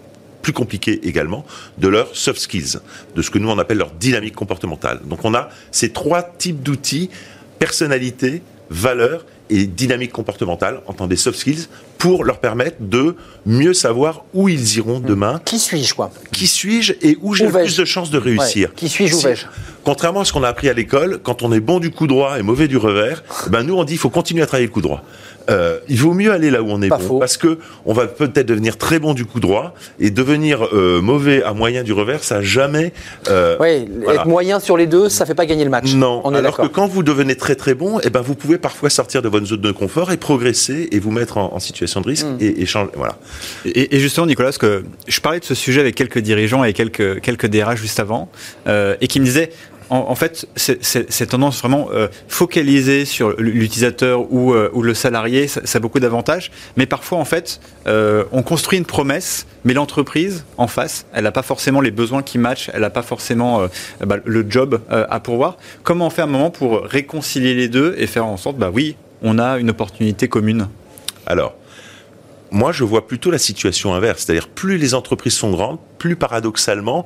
[0.43, 1.47] plus compliqué également,
[1.79, 2.79] de leurs soft skills,
[3.17, 5.01] de ce que nous on appelle leur dynamique comportementale.
[5.05, 7.11] Donc on a ces trois types d'outils,
[7.59, 14.49] personnalité, valeurs et dynamique comportementale, entendez soft skills, pour leur permettre de mieux savoir où
[14.49, 15.05] ils iront hmm.
[15.05, 15.41] demain.
[15.45, 16.11] Qui suis-je, quoi?
[16.33, 18.75] Qui suis-je et où j'ai le plus de chances de réussir?
[18.75, 19.47] Qui suis-je, où vais-je?
[19.85, 22.39] Contrairement à ce qu'on a appris à l'école, quand on est bon du coup droit
[22.39, 24.81] et mauvais du revers, ben nous on dit il faut continuer à travailler le coup
[24.81, 25.03] droit.
[25.51, 28.47] Euh, il vaut mieux aller là où on est bon, parce que on va peut-être
[28.47, 32.43] devenir très bon du coup droit et devenir euh, mauvais à moyen du revers, ça
[32.43, 32.93] jamais.
[33.29, 35.95] Euh, oui, être moyen sur les deux, ça fait pas gagner le match.
[35.95, 36.21] Non.
[36.25, 38.91] On est alors que quand vous devenez très très bon, eh ben vous pouvez parfois
[38.91, 42.27] sortir de votre zone de confort et progresser et vous mettre en, situation de risque
[42.27, 42.39] mm.
[42.41, 42.91] et, changer.
[42.97, 43.17] Voilà.
[43.65, 47.47] Et, justement, Nicolas, que je parlais de ce sujet avec quelques dirigeants et quelques quelques
[47.47, 48.29] DRH juste avant,
[48.67, 49.51] et qui me disaient
[49.93, 55.61] en, fait, cette tendance vraiment euh, focalisée sur l'utilisateur ou, euh, ou, le salarié, ça,
[55.75, 56.51] a beaucoup d'avantages.
[56.77, 61.33] Mais parfois, en fait, euh, on construit une promesse, mais l'entreprise en face, elle n'a
[61.33, 63.67] pas forcément les besoins qui matchent, elle n'a pas forcément
[64.01, 65.59] bah, le job à pourvoir.
[65.83, 68.97] Comment on fait un moment pour réconcilier les deux et faire en sorte, bah oui,
[69.23, 70.69] on a une opportunité commune?
[71.27, 71.55] Alors,
[72.53, 74.25] moi, je vois plutôt la situation inverse.
[74.25, 77.05] C'est-à-dire, plus les entreprises sont grandes, plus paradoxalement,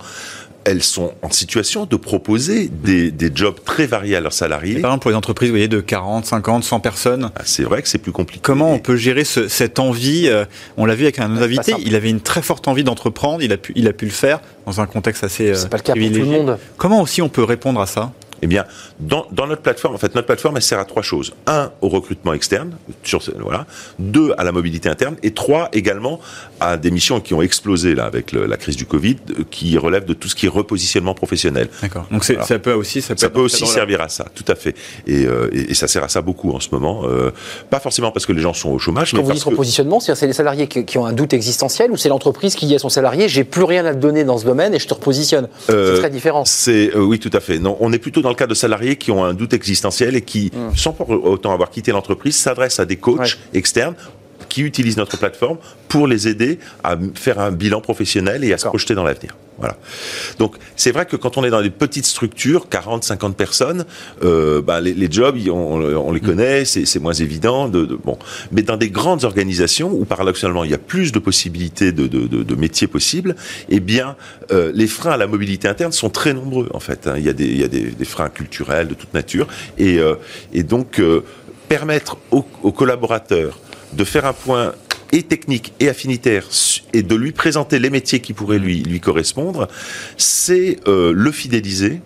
[0.67, 4.81] elles sont en situation de proposer des, jobs très variés à leurs salariés.
[4.81, 7.31] par exemple, pour les entreprises vous voyez, de 40, 50, 100 personnes.
[7.37, 8.41] Ah, c'est vrai que c'est plus compliqué.
[8.43, 10.45] Comment on peut gérer cette envie euh,
[10.77, 13.57] On l'a vu avec un invité, il avait une très forte envie d'entreprendre, il, a
[13.57, 15.55] pu, il a pu le faire dans un contexte assez.
[15.55, 16.59] C'est pas le cas pour tout le monde.
[16.77, 18.13] Comment aussi on peut répondre à ça?
[18.42, 18.64] Eh bien,
[19.01, 21.33] dans, notre plateforme, en fait, notre plateforme, elle sert à trois choses.
[21.46, 23.66] Un, au recrutement externe, sur, voilà.
[23.99, 25.16] Deux, à la mobilité interne.
[25.22, 26.20] Et trois, également,
[26.61, 30.05] à des missions qui ont explosé, là, avec la crise du Covid, euh, qui relèvent
[30.05, 31.68] de tout ce qui est repositionnement professionnel.
[31.83, 32.07] D'accord.
[32.11, 34.75] Donc, ça peut aussi, ça peut, aussi servir à ça, tout à fait.
[35.09, 37.03] Euh, et, et, ça sert à ça beaucoup en ce moment.
[37.05, 37.31] Euh,
[37.70, 40.20] pas forcément parce que les gens sont au chômage, Quand mais vous dites repositionnement, c'est-à-dire
[40.20, 42.88] c'est les salariés qui, ont un doute existentiel ou c'est l'entreprise qui dit à son
[42.88, 45.49] salarié, j'ai plus rien à te donner dans ce domaine et je te repositionne.
[45.66, 46.44] c'est très différent.
[46.44, 47.59] C'est, oui, tout à fait.
[47.59, 50.23] Non, on est plutôt dans le cas de salariés qui ont un doute existentiel et
[50.23, 50.77] qui, mmh.
[50.77, 53.95] sans pour autant avoir quitté l'entreprise, s'adressent à des coachs externes
[54.49, 55.59] qui utilisent notre plateforme
[55.89, 59.35] pour les aider à faire un bilan professionnel et à se projeter dans l'avenir.
[59.59, 59.77] Voilà.
[60.38, 63.87] Donc c'est vrai que quand on est dans des petites structures, 40, 50 personnes,
[64.23, 67.69] euh, bah, les, les jobs, on, on les connaît, c'est moins évident.
[67.69, 68.19] De, de- bon,
[68.53, 72.27] mais dans des grandes organisations où paradoxalement il y a plus de possibilités de, de,
[72.27, 73.35] de- de métiers possibles,
[73.71, 74.16] eh bien
[74.53, 77.07] euh, les freins à la mobilité interne sont très nombreux en fait.
[77.07, 77.14] hein.
[77.16, 79.47] Il y a des, il y a des, des freins culturels de toute nature
[79.79, 80.16] et, euh,
[80.53, 81.01] et donc
[81.69, 83.59] permettre aux, aux collaborateurs
[83.92, 84.73] de faire un point
[85.12, 86.49] et technique et affinitaire
[86.92, 89.69] et de lui présenter les métiers qui pourraient lui, lui correspondre,
[90.16, 92.01] c'est euh, le fidéliser,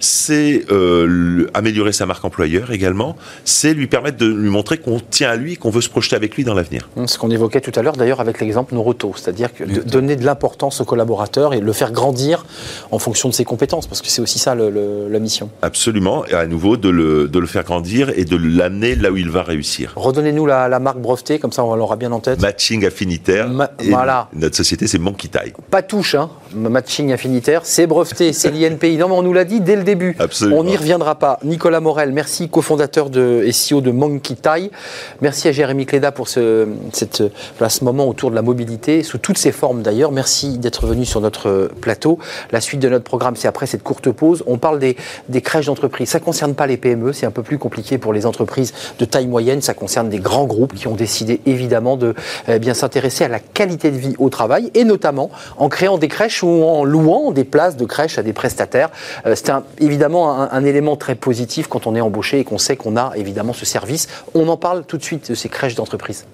[0.00, 5.30] c'est euh, améliorer sa marque employeur également, c'est lui permettre de lui montrer qu'on tient
[5.30, 6.88] à lui, qu'on veut se projeter avec lui dans l'avenir.
[7.06, 9.48] Ce qu'on évoquait tout à l'heure, d'ailleurs, avec l'exemple Noroto, c'est-à-dire
[9.86, 12.44] donner de l'importance au collaborateur et le faire grandir
[12.90, 15.50] en fonction de ses compétences, parce que c'est aussi ça le- le- la mission.
[15.62, 19.16] Absolument, et à nouveau de le, de le faire grandir et de l'amener là où
[19.16, 19.92] il va réussir.
[19.96, 22.40] Redonnez-nous la, la marque brevetée, comme ça on l'aura bien en tête.
[22.40, 23.48] Matching affinitaire.
[23.48, 24.28] Ma- et voilà.
[24.32, 25.52] Notre société, c'est Monkey Tie.
[25.70, 28.96] Pas touche, hein, matching affinitaire, c'est breveté, c'est l'INPI.
[28.96, 30.14] Non, mais on nous l'a dit dès le début.
[30.18, 30.60] Absolument.
[30.60, 31.38] On n'y reviendra pas.
[31.44, 34.70] Nicolas Morel, merci, cofondateur de SEO de Monkey Tie.
[35.20, 37.22] Merci à Jérémy Cléda pour ce, cette,
[37.58, 40.12] voilà, ce moment autour de la mobilité, sous toutes ses formes d'ailleurs.
[40.12, 42.18] Merci d'être venu sur notre plateau.
[42.52, 44.44] La suite de notre programme, c'est après cette courte pause.
[44.46, 44.96] On parle des,
[45.28, 46.08] des crèches d'entreprise.
[46.10, 49.04] Ça ne concerne pas les PME, c'est un peu plus compliqué pour les entreprises de
[49.04, 49.62] taille moyenne.
[49.62, 52.14] Ça concerne des grands groupes qui ont décidé évidemment de
[52.48, 56.08] eh bien s'intéresser à la qualité de vie au travail et notamment en créant des
[56.08, 58.90] crèches ou en louant des places de crèche à des prestataires.
[59.26, 62.76] Euh, c'est un- évidemment un, élément très positif quand on est embauché et qu'on sait
[62.76, 64.08] qu'on a évidemment ce service.
[64.34, 66.26] On en parle tout de suite de ces crèches d'entreprise.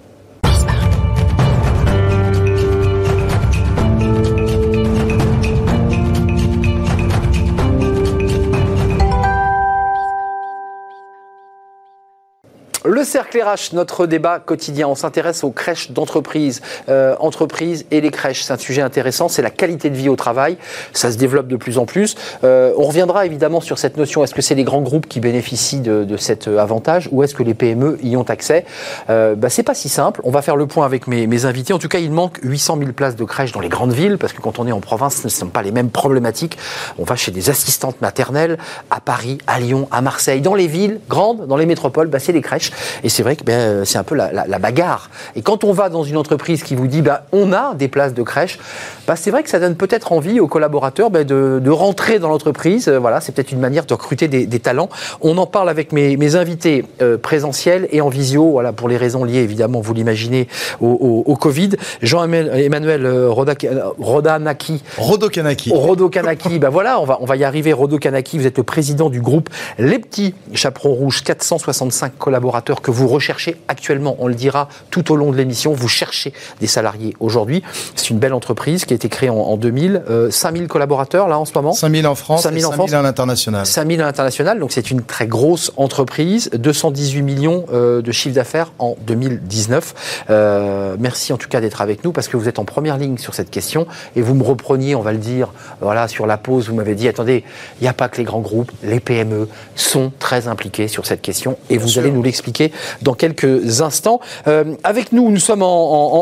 [12.87, 18.11] Le cercle RH, notre débat quotidien, on s'intéresse aux crèches d'entreprise, euh, entreprises et les
[18.11, 18.43] crèches.
[18.43, 20.59] C'est un sujet intéressant, c'est la qualité de vie au travail.
[20.93, 22.15] Ça se développe de plus en plus.
[22.45, 24.23] Euh, on reviendra évidemment sur cette notion.
[24.23, 27.43] Est-ce que c'est les grands groupes qui bénéficient de, cet euh, avantage ou est-ce que
[27.43, 28.67] les PME y ont accès?
[29.09, 30.21] Euh, bah, C'est pas si simple.
[30.23, 31.73] On va faire le point avec mes, mes invités.
[31.73, 34.35] En tout cas, il manque 800 000 places de crèches dans les grandes villes parce
[34.35, 36.59] que quand on est en province, ce ne sont pas les mêmes problématiques.
[36.99, 38.59] On va chez des assistantes maternelles
[38.91, 42.33] à Paris, à Lyon, à Marseille, dans les villes grandes, dans les métropoles, bah, c'est
[42.33, 42.73] les crèches.
[43.03, 45.11] Et c'est vrai que ben, c'est un peu la, la- la bagarre.
[45.37, 48.15] Et quand on va dans une entreprise qui vous dit bah, on a des places
[48.15, 48.59] de crèche,
[49.07, 51.25] bah, c'est vrai que ça donne peut-être envie aux collaborateurs de,
[51.63, 52.89] de rentrer dans l'entreprise.
[52.89, 54.89] Euh, Voilà, c'est peut-être une manière de recruter des, des talents.
[55.21, 58.97] On en parle avec mes, mes invités euh, présentiels et en visio, voilà, pour les
[58.97, 60.49] raisons liées évidemment, vous l'imaginez,
[60.81, 61.71] au, au- au Covid.
[62.03, 65.71] Jean-Emmanuel euh, euh, Rodanaki, Rodo Kanaki.
[65.73, 67.73] Rodo Kanaki, ben voilà, on va, on va y arriver.
[67.73, 72.91] Rodo Kanaki, vous êtes le président du groupe Les Petits Chaperons Rouges, 465 collaborateurs que
[72.91, 74.17] vous recherchez actuellement.
[74.19, 75.73] On le dira tout au long de l'émission.
[75.73, 77.63] Vous cherchez des salariés aujourd'hui.
[77.95, 80.03] C'est une belle entreprise qui a été créée en, en 2000.
[80.11, 81.73] Euh, 5000 collaborateurs là en ce moment.
[81.73, 82.93] 5000 en France 5000 et en 5000 France.
[82.93, 83.67] à l'international.
[83.67, 88.73] 5000 à l'international, donc c'est une très grosse entreprise, 218 millions euh, de chiffre d'affaires
[88.79, 90.25] en 2019.
[90.31, 93.19] Euh, merci en tout cas d'être avec nous parce que vous êtes en première ligne
[93.19, 96.69] sur cette question et vous me repreniez, on va le dire, voilà, sur la pause,
[96.69, 97.45] vous m'avez dit, attendez,
[97.81, 101.23] il n'y a pas que les grands groupes, les PME sont très impliqués sur cette
[101.23, 102.03] question et vous sûr.
[102.03, 102.54] allez nous l'expliquer
[103.03, 104.21] dans quelques instants.
[104.47, 105.67] Euh, avec nous, nous sommes en,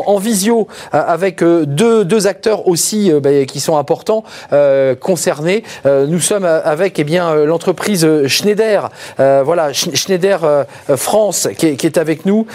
[0.07, 4.95] en- en visio euh, avec euh, deux, deux acteurs aussi bah, qui sont importants euh,
[4.95, 5.63] concernés.
[5.85, 10.65] Euh, nous sommes avec eh bien l'entreprise Schneider, voilà Sch- Schneider
[10.95, 12.45] France qui est, qui est avec nous.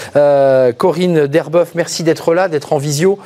[0.76, 3.18] Corinne Derboeuf, merci d'être là, d'être en visio.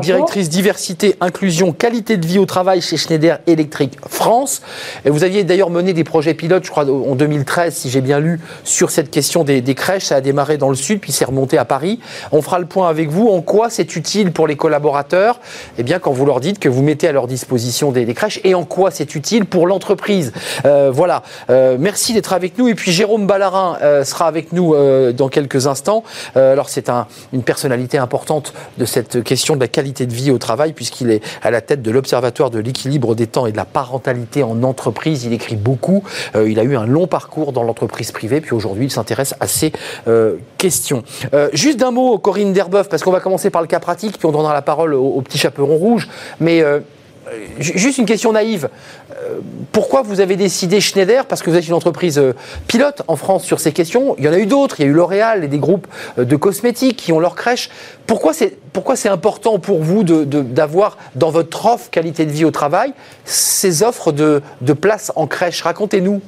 [0.00, 4.62] Directrice diversité, inclusion, qualité de vie au travail chez Schneider Electric France.
[5.04, 8.18] Et vous aviez d'ailleurs mené des projets pilotes, je crois, en 2013, si j'ai bien
[8.20, 10.04] lu, sur cette question des, crèches.
[10.04, 12.00] Ça a démarré dans le sud, puis c'est remonté à Paris.
[12.32, 13.28] On fera le point avec vous.
[13.28, 15.40] En quoi c'est utile pour les collaborateurs?
[15.78, 18.54] Eh bien, quand vous leur dites que vous mettez à leur disposition des, crèches, et
[18.54, 20.32] en quoi c'est utile pour l'entreprise.
[20.64, 21.22] Euh, voilà.
[21.50, 22.68] Euh, merci d'être avec nous.
[22.68, 24.74] Et puis Jérôme Ballarin euh, sera avec nous
[25.12, 26.04] dans quelques instants.
[26.34, 30.38] Alors, c'est un- une personnalité importante de cette question de la qualité de vie au
[30.38, 33.64] travail, puisqu'il est à la tête de l'Observatoire de l'équilibre des temps et de la
[33.64, 35.24] parentalité en entreprise.
[35.24, 36.02] Il écrit beaucoup.
[36.34, 39.72] Il a eu un long parcours dans l'entreprise privée, puis aujourd'hui, il s'intéresse à ces
[40.08, 41.02] euh, questions.
[41.32, 44.26] Euh, juste d'un mot, Corinne Derboeuf, parce qu'on va commencer par le cas pratique, puis
[44.26, 46.08] on donnera la parole au, au petit chaperon rouge.
[46.40, 46.80] Mais euh,
[47.58, 48.68] Ju- Juste une question naïve.
[49.72, 51.24] Pourquoi vous avez décidé Schneider?
[51.24, 52.20] Parce que vous êtes une entreprise
[52.66, 54.14] pilote en France sur ces questions.
[54.18, 54.78] Il y en a eu d'autres.
[54.78, 55.86] Il y a eu L'Oréal et des groupes
[56.18, 57.70] de cosmétiques qui ont leur crèche.
[58.06, 62.50] Pourquoi c'est pourquoi c'est important pour vous d'avoir dans votre offre qualité de vie au
[62.50, 62.92] travail
[63.24, 65.62] ces offres de, de places en crèche?
[65.62, 66.20] Racontez-nous.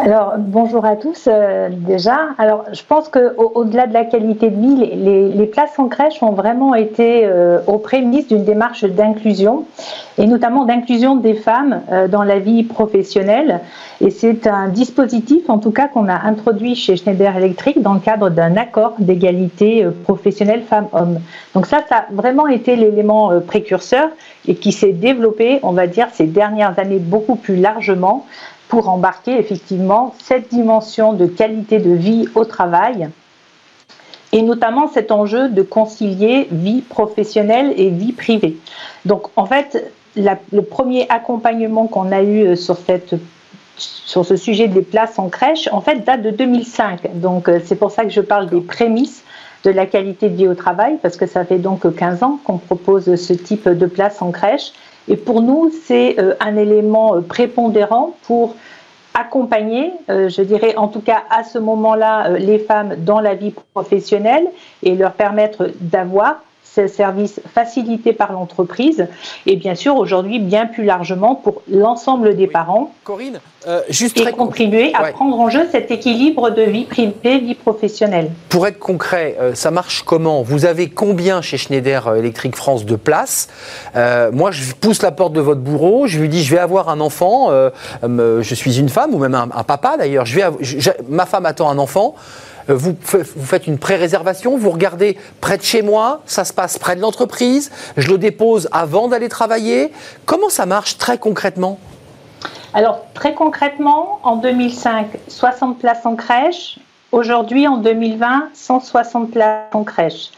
[0.00, 2.18] Alors, bonjour à tous euh, déjà.
[2.38, 6.74] Alors, je pense qu'au-delà de la qualité de vie, les, places en crèche ont vraiment
[6.74, 9.66] été euh, aux prémices d'une démarche d'inclusion,
[10.18, 13.60] et notamment d'inclusion des femmes euh, dans la vie professionnelle.
[14.00, 18.00] Et c'est un dispositif, en tout cas, qu'on a introduit chez Schneider Electric dans le
[18.00, 21.20] cadre d'un accord d'égalité professionnelle femmes-hommes.
[21.54, 24.08] Donc ça, ça a vraiment été l'élément précurseur
[24.48, 28.26] et qui s'est développé, on va dire, ces dernières années beaucoup plus largement
[28.74, 33.08] pour embarquer effectivement cette dimension de qualité de vie au travail
[34.32, 38.56] et notamment cet enjeu de concilier vie professionnelle et vie privée.
[39.04, 43.14] Donc en fait, le premier accompagnement qu'on a eu euh, sur cette
[43.76, 47.20] sur ce sujet des places en crèche, en fait, date de 2005.
[47.20, 49.24] Donc, euh, c'est pour ça que je parle des prémices
[49.64, 52.58] de la qualité de vie au travail, parce que ça fait donc 15 ans qu'on
[52.58, 54.72] propose ce type de places en crèche.
[55.08, 58.54] Et pour nous, c'est euh, un élément prépondérant pour
[59.14, 63.34] accompagner, euh, je dirais en tout cas à ce moment-là, euh, les femmes dans la
[63.34, 64.48] vie professionnelle
[64.82, 66.42] et leur permettre d'avoir
[66.86, 69.06] services facilités par l'entreprise
[69.46, 72.92] et bien sûr aujourd'hui bien plus largement pour l'ensemble des parents.
[73.04, 77.54] Corinne, euh, juste et contribuer à prendre en jeu cet équilibre de vie privée, vie
[77.54, 78.30] professionnelle.
[78.50, 80.42] Pour être concret, euh, ça marche comment?
[80.42, 83.48] Vous avez combien chez Schneider euh, Electric France de places
[83.94, 87.00] Moi, je pousse la porte de votre bureau, je lui dis je vais avoir un
[87.00, 87.50] enfant,
[88.02, 90.26] je suis une femme ou même un, papa d'ailleurs.
[90.26, 90.44] Je vais,
[91.08, 92.14] ma femme attend un enfant.
[92.70, 96.96] Euh, vous, faites une pré-réservation, vous regardez près de chez moi, ça se passe près
[96.96, 99.92] de l'entreprise, je le dépose avant d'aller travailler.
[100.24, 101.78] Comment ça marche très concrètement?
[102.72, 106.78] Alors, très concrètement, en 2005, 60 places en crèche.
[107.12, 110.30] Aujourd'hui, en 2020, 160 places en crèche.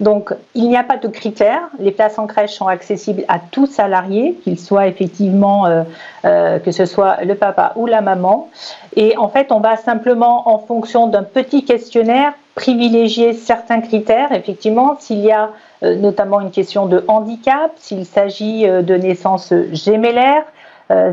[0.00, 1.68] Donc, il n'y a pas de critères.
[1.78, 5.84] Les places en crèche sont accessibles à tout salarié, qu'il soit effectivement, euh,
[6.24, 8.50] euh, que ce soit le papa ou la maman.
[8.96, 14.32] Et en fait, on va simplement, en fonction d'un petit questionnaire, privilégier certains critères.
[14.32, 15.50] Effectivement, s'il y a
[15.84, 20.44] euh, notamment une question de handicap, s'il s'agit de naissance gémellaire,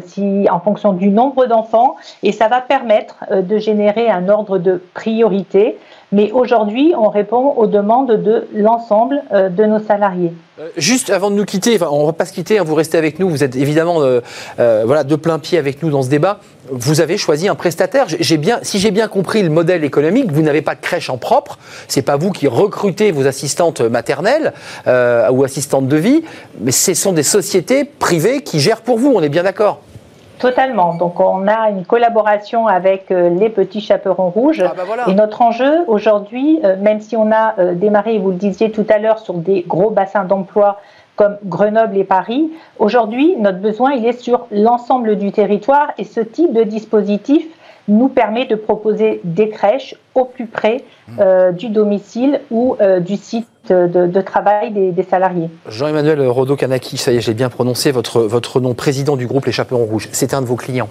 [0.06, 4.82] si, en fonction du nombre d'enfants, et ça va permettre de générer un ordre de
[4.94, 5.78] priorité
[6.12, 10.34] mais aujourd'hui, on répond aux demandes de l'ensemble euh, de nos salariés.
[10.60, 12.74] Euh, juste avant de nous quitter, enfin, on ne va pas se quitter, hein, vous
[12.74, 14.22] restez avec nous, vous êtes évidemment euh,
[14.58, 16.40] voilà, de plein pied avec nous dans ce débat.
[16.72, 18.08] Vous avez choisi un prestataire.
[18.40, 21.60] Bien, si j'ai bien compris le modèle économique, vous n'avez pas de crèche en propre.
[21.88, 24.54] C'est pas vous qui recrutez vos assistantes maternelles
[24.86, 26.24] ou assistantes de vie,
[26.62, 29.12] mais ce sont des sociétés privées qui gèrent pour vous.
[29.16, 29.82] On est bien d'accord
[30.40, 30.94] Totalement.
[30.96, 34.64] Donc on a une collaboration avec euh, les petits chaperons rouges.
[34.66, 38.38] Ah, bah et notre enjeu aujourd'hui, euh, même si on a euh, démarré, vous le
[38.38, 40.80] disiez tout à l'heure, sur des gros bassins d'emploi
[41.18, 46.22] comme Grenoble et Paris, aujourd'hui notre besoin il est sur l'ensemble du territoire et ce
[46.22, 47.46] type de dispositif
[47.90, 51.52] nous permet de proposer des crèches au plus près mmh.
[51.54, 55.50] du domicile ou du site de, travail des, salariés.
[55.68, 59.52] Jean-Emmanuel Rodo-Kanaki, ça y est, j'ai bien prononcé votre, votre nom, président du groupe Les
[59.52, 60.10] Chaperons Rouges.
[60.12, 60.90] C'est un de vos clients.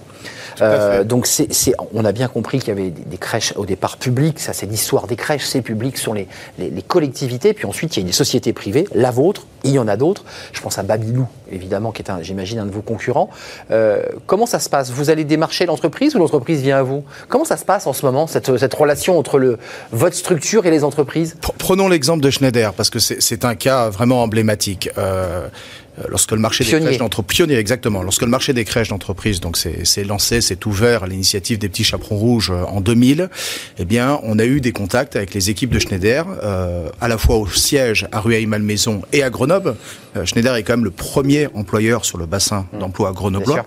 [0.61, 1.47] Euh, donc c'est,
[1.93, 5.07] on a bien compris qu'il y avait des, crèches au départ publiques, ça c'est l'histoire
[5.07, 8.53] des crèches, c'est public, sur les, les, collectivités, puis ensuite il y a des sociétés
[8.53, 12.11] privées, la vôtre, il y en a d'autres, je pense à Babylou évidemment, qui est
[12.11, 13.29] un, j'imagine un de vos concurrents.
[13.71, 14.91] Euh, comment ça se passe?
[14.91, 17.03] Vous allez démarcher l'entreprise ou l'entreprise vient à vous?
[17.27, 19.57] Comment ça se passe en ce moment, cette, cette relation entre le,
[19.91, 21.37] votre structure et les entreprises?
[21.57, 24.89] Prenons l'exemple de Schneider, parce que c'est, un cas vraiment emblématique.
[24.97, 25.47] Euh,
[26.07, 29.57] lorsque le marché des crèches d'entreprise, pionnier exactement, lorsque le marché des crèches d'entreprise donc
[29.57, 33.29] c'est lancé, c'est ouvert à l'initiative des petits chaperons rouges euh, en 2000,
[33.77, 37.17] eh bien on a eu des contacts avec les équipes de Schneider, euh, à la
[37.17, 39.75] fois au siège à Rueil-Malmaison et à Grenoble.
[40.15, 42.79] Euh, Schneider est quand même le premier employeur sur le bassin mmh.
[42.79, 43.65] d'emploi grenoblois.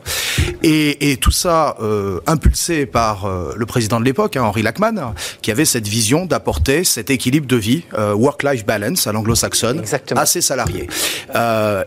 [0.63, 5.51] Et, et, tout ça euh, impulsé par le président de l'époque, hein, Henri Lachman, qui
[5.51, 9.83] avait cette vision d'apporter cet équilibre de vie, work-life balance à l'anglo-saxonne,
[10.17, 10.89] à ses salariés.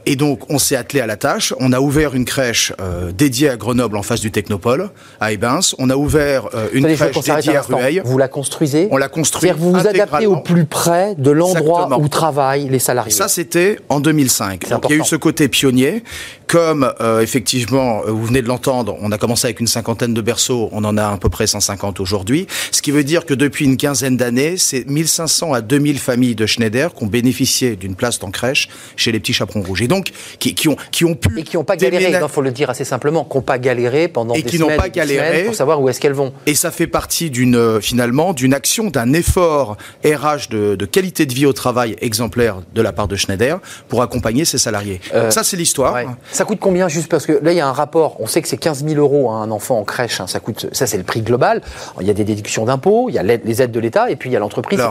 [0.06, 1.54] et donc on s'est attelé à la tâche.
[1.60, 4.90] On a ouvert une crèche euh, dédiée à Grenoble en face du Technopole,
[5.20, 5.76] à Ebens.
[5.80, 8.02] On a ouvert euh, une crèche dédiée à Rueil.
[8.04, 9.52] Vous la construisez On la construit.
[9.52, 13.12] vous vous adaptez au plus près de l'endroit où travaillent les salariés.
[13.12, 14.45] Ça, c'était en 2005.
[14.70, 16.04] Donc, il y a eu ce côté pionnier.
[16.48, 20.70] Comme euh, effectivement, vous venez de l'entendre, on a commencé avec une cinquantaine de berceaux,
[20.72, 22.48] on en a à peu près 150 aujourd'hui.
[22.72, 26.46] Ce qui veut dire que depuis une quinzaine d'années, c'est 1500 à 2000 familles de
[26.46, 29.82] Schneider qui ont bénéficié d'une place en crèche chez les petits chaperons rouges.
[29.82, 31.40] Et donc, qui, ont, qui ont pu.
[31.40, 34.08] Et qui n'ont pas galéré, il faut le dire assez simplement, qui n'ont pas galéré
[34.08, 36.34] pendant et des qui semaines, pas galéré pour savoir où est-ce qu'elles vont.
[36.46, 41.26] Et ça fait partie d'une, euh, finalement, d'une action, d'un effort RH de, de, qualité
[41.26, 45.00] de vie au travail exemplaire de la part de Schneider pour accompagner ses salariés.
[45.30, 45.96] ça, c'est l'histoire.
[46.32, 48.18] Ça coûte combien juste parce que là, il y a un rapport.
[48.20, 50.20] On sait que c'est 15 000 euros hein, un enfant en crèche.
[50.20, 50.68] Hein, ça coûte.
[50.74, 51.62] Ça, c'est le prix global.
[52.02, 54.30] Il y a des déductions d'impôts, il y a les aides de l'État, et puis
[54.30, 54.82] il y a l'entreprise.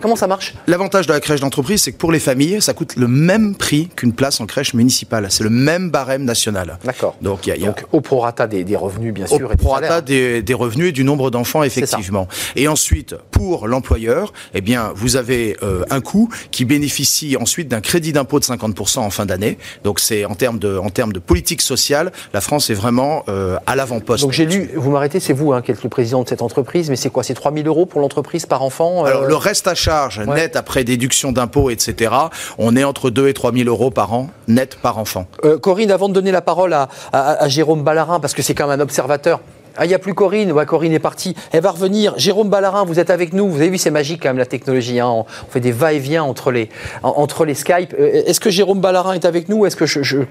[0.00, 0.54] Comment ça marche?
[0.66, 3.88] L'avantage de la crèche d'entreprise, c'est que pour les familles, ça coûte le même prix
[3.94, 5.26] qu'une place en crèche municipale.
[5.30, 6.78] C'est le même barème national.
[6.84, 7.16] D'accord.
[7.20, 9.50] Donc, il y a, au prorata des, des, revenus, bien sûr.
[9.50, 12.28] Au prorata des, des, revenus et du nombre d'enfants, effectivement.
[12.54, 17.80] Et ensuite, pour l'employeur, eh bien, vous avez euh, un coût qui bénéficie ensuite d'un
[17.80, 19.58] crédit d'impôt de 50% en fin d'année.
[19.84, 23.58] Donc, c'est en termes de, en termes de politique sociale, la France est vraiment euh,
[23.66, 24.22] à l'avant-poste.
[24.22, 26.90] Donc, j'ai lu, vous m'arrêtez, c'est vous hein, qui êtes le président de cette entreprise,
[26.90, 29.66] mais c'est quoi C'est 3 000 euros pour l'entreprise par enfant euh Alors, le reste
[29.66, 32.14] à charge, net après déduction d'impôts, etc.,
[32.58, 35.26] on est entre 2 et 3 000 euros par an, net par enfant.
[35.62, 38.80] Corinne, avant de donner la parole à, à Jérôme Ballarin, parce que c'est quand même
[38.80, 39.40] un observateur,
[39.76, 40.52] ah, il n'y a plus Corinne.
[40.52, 41.34] Ouais, Corinne est partie.
[41.52, 42.14] Elle va revenir.
[42.16, 43.48] Jérôme Ballarin, vous êtes avec nous.
[43.48, 45.00] Vous avez vu, c'est magique quand même la technologie.
[45.00, 45.08] Hein.
[45.08, 46.70] On fait des va-et-vient entre les,
[47.02, 47.94] entre les Skype.
[47.98, 49.66] Euh, est-ce que Jérôme Ballarin est avec nous?
[49.66, 50.22] Est-ce que je,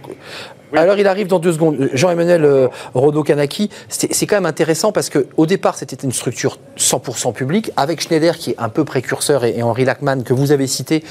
[0.73, 1.89] Alors, il arrive dans deux secondes.
[1.93, 7.71] Jean-Emmanuel euh, Rodo-Kanaki, c'est quand même intéressant parce qu'au départ, c'était une structure 100% publique
[7.77, 11.03] avec Schneider qui est un peu précurseur et, Henri Lachman que vous avez cité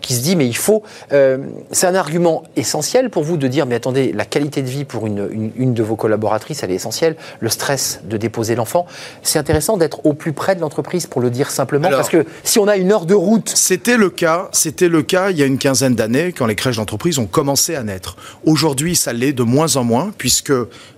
[0.00, 0.82] qui se dit mais il faut.
[1.12, 1.38] Euh,
[1.70, 5.06] c'est un argument essentiel pour vous de dire mais attendez, la qualité de vie pour
[5.06, 7.16] une, une de vos collaboratrices, elle est essentielle.
[7.40, 8.86] Le stress de déposer l'enfant.
[9.22, 12.58] C'est intéressant d'être au plus près de l'entreprise pour le dire simplement, parce que si
[12.58, 13.52] on a une heure de route.
[13.54, 16.76] C'était le cas, c'était le cas il y a une quinzaine d'années quand les crèches
[16.76, 18.16] d'entreprise ont commencé à naître.
[18.44, 20.52] Aujourd'hui, ça l'est de moins en moins puisque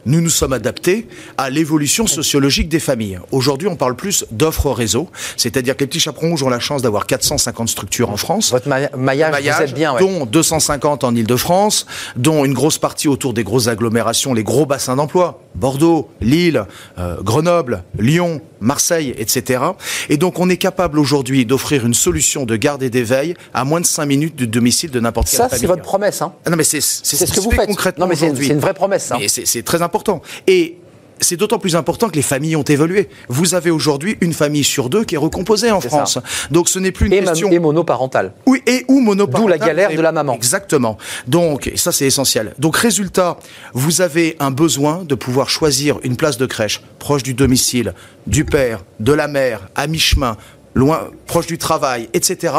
[0.07, 3.18] nous nous sommes adaptés à l'évolution sociologique des familles.
[3.32, 6.82] Aujourd'hui, on parle plus d'offres réseau, c'est-à-dire que les petits chaperons rouges ont la chance
[6.82, 8.51] d'avoir 450 structures en France.
[8.51, 11.86] Votre maillage, vous êtes bien, dont 250 en Ile-de-France,
[12.16, 16.64] dont une grosse partie autour des grosses agglomérations, les gros bassins d'emploi, Bordeaux, Lille,
[16.99, 19.62] euh, Grenoble, Lyon, Marseille, etc.
[20.09, 23.80] Et donc on est capable aujourd'hui d'offrir une solution de garde et d'éveil à moins
[23.80, 25.51] de 5 minutes du domicile de n'importe quelle famille.
[25.51, 26.22] Ça, c'est votre promesse.
[26.22, 28.07] Hein ah non, mais c'est ce, que vous faites concrètement.
[28.07, 29.11] Non, mais c'est une vraie promesse.
[29.12, 29.18] Hein.
[29.26, 30.22] C'est très important.
[30.47, 30.78] Et
[31.20, 33.08] c'est d'autant plus important que les familles ont évolué.
[33.28, 36.18] Vous avez aujourd'hui une famille sur deux qui est recomposée en France.
[36.50, 37.50] Donc ce n'est plus une et question...
[37.50, 38.32] Et monoparentale.
[38.46, 39.42] Oui, et ou monoparentale.
[39.42, 40.34] D'où la galère de la maman.
[40.34, 40.98] Exactement.
[41.26, 42.54] Donc, ça c'est essentiel.
[42.58, 43.38] Donc résultat,
[43.74, 47.94] vous avez un besoin de pouvoir choisir une place de crèche proche du domicile,
[48.26, 50.36] du père, de la mère, à mi-chemin,
[50.74, 52.54] loin, proche du travail, etc.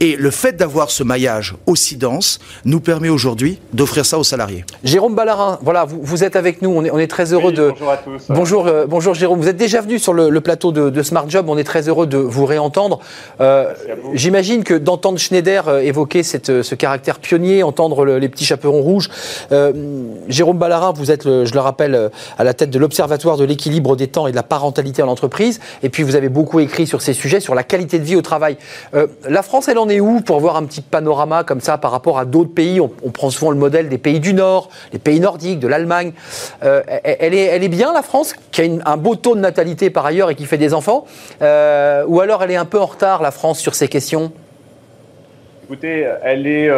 [0.00, 4.64] Et le fait d'avoir ce maillage aussi dense nous permet aujourd'hui d'offrir ça aux salariés.
[4.84, 7.70] Jérôme Ballarin, voilà, vous, vous êtes avec nous, on est, on est très heureux de...
[7.70, 8.22] Bonjour à tous.
[8.28, 11.58] Bonjour, euh, bonjour Jérôme, vous êtes déjà venu sur le, plateau de, Smart Job, on
[11.58, 13.00] est très heureux de vous réentendre.
[13.40, 13.72] Euh,
[14.14, 19.08] j'imagine que d'entendre Schneider euh, évoquer cette, ce caractère pionnier, entendre les petits chaperons rouges,
[20.28, 24.08] Jérôme Ballarin, vous êtes, je le rappelle, à la tête de l'Observatoire de l'équilibre des
[24.08, 27.12] temps et de la parentalité en entreprise, et puis vous avez beaucoup écrit sur ces
[27.12, 28.56] sujets, sur la qualité de vie au travail.
[28.94, 31.90] Euh, la France, elle en est où pour voir un petit panorama comme ça par
[31.90, 32.80] rapport à d'autres pays?
[32.80, 36.12] On, prend souvent le modèle des pays du Nord, les pays nordiques, de l'Allemagne.
[36.62, 39.90] Euh, elle, est, elle est bien, la France, qui a un beau taux de natalité
[39.90, 41.04] par ailleurs et qui fait des enfants?
[41.42, 44.32] Euh, Ou alors elle est un peu en retard, la France, sur ces questions?
[45.64, 46.70] Écoutez, elle est,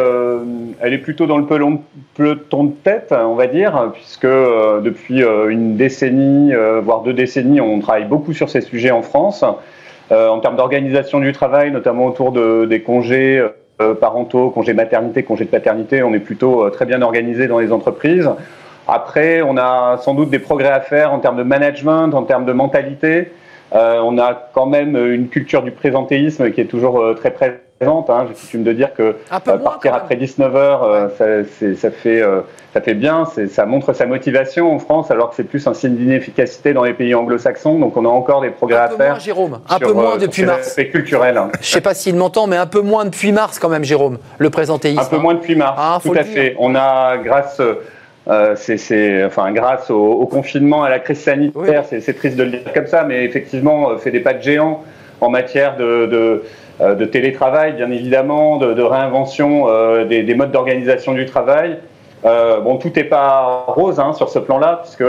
[0.79, 6.53] elle est plutôt dans le peloton de tête, on va dire, puisque depuis une décennie,
[6.81, 9.43] voire deux décennies, on travaille beaucoup sur ces sujets en France.
[10.11, 13.43] Euh, en termes d'organisation du travail, notamment autour de, des congés
[13.81, 17.59] euh, parentaux, congés maternité, congés de paternité, on est plutôt euh, très bien organisé dans
[17.59, 18.29] les entreprises.
[18.87, 22.45] Après, on a sans doute des progrès à faire en termes de management, en termes
[22.45, 23.31] de mentalité.
[23.71, 28.25] On a quand même une culture du présentéisme qui est toujours très présente Hein.
[28.29, 32.41] J'ai coutume de dire que euh, partir après 19 heures, euh, ça, ça, fait, euh,
[32.73, 35.95] ça fait bien, ça montre sa motivation en France, alors que c'est plus un signe
[35.95, 37.77] d'inefficacité dans les pays anglo-saxons.
[37.79, 39.09] Donc on a encore des progrès à faire.
[39.09, 40.71] Moins, Jérôme, un peu moins depuis mars.
[40.73, 41.37] C'est culturel.
[41.37, 41.51] Hein.
[41.59, 44.49] Je sais pas s'il m'entend, mais un peu moins depuis mars quand même, Jérôme, le
[44.49, 45.01] présentéisme.
[45.01, 46.55] Un peu moins depuis mars, ah, tout à fait.
[46.59, 47.61] On a, grâce...
[48.27, 52.73] Euh, c'est, enfin, grâce au, confinement, à la crise sanitaire, c'est, triste de le dire
[52.73, 54.83] comme ça, mais effectivement, fait des pas de géant
[55.21, 56.43] en matière de, de
[56.81, 61.77] de télétravail, bien évidemment, de, réinvention euh, des, modes d'organisation du travail.
[62.25, 65.05] Euh, bon, tout n'est pas rose hein, sur ce plan-là, puisque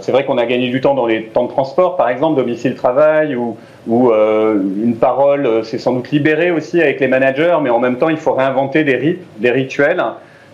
[0.00, 3.34] c'est vrai qu'on a gagné du temps dans les temps de transport, par exemple, domicile-travail,
[3.34, 3.56] ou,
[3.88, 8.16] une parole s'est sans doute libérée aussi avec les managers, mais en même temps, il
[8.16, 10.02] faut réinventer des rites, des rituels,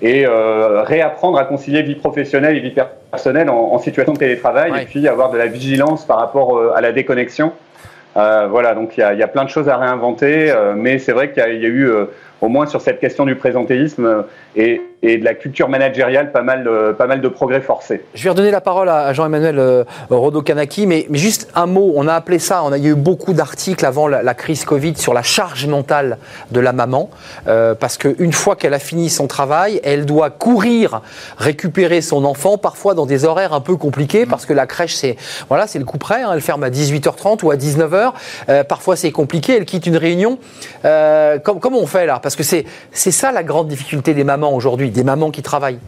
[0.01, 2.75] et réapprendre à concilier vie professionnelle et vie
[3.11, 6.93] personnelle en, situation de télétravail, et puis avoir de la vigilance par rapport à la
[6.93, 7.53] déconnexion.
[8.19, 11.31] Euh, voilà, donc il y a, plein de choses à réinventer, euh, mais c'est vrai
[11.31, 12.07] qu'il y, a eu, euh,
[12.41, 14.25] au moins sur cette question du présentéisme
[14.57, 18.03] et, et de la culture managériale, pas mal, de, pas mal de progrès forcés.
[18.15, 22.09] Je vais redonner la parole à Jean-Emmanuel euh, Rodo-Kanaki, mais, mais, juste un mot, on
[22.09, 25.67] a appelé ça, on a, eu beaucoup d'articles avant la, crise Covid sur la charge
[25.67, 26.19] mentale
[26.51, 27.11] de la maman,
[27.47, 31.03] euh, parce qu'une fois qu'elle a fini son travail, elle doit courir
[31.39, 35.17] récupérer son enfant, parfois dans des horaires un peu compliqués, parce que la crèche, c'est
[35.49, 38.13] voilà, le coup près, hein, elle ferme à 18h30 ou à 19h,
[38.49, 40.39] euh, parfois c'est compliqué, elle quitte une réunion.
[40.85, 42.19] Euh, comment on fait là?
[42.29, 45.79] Parce que c'est ça la grande difficulté des mamans aujourd'hui, des mamans qui travaillent.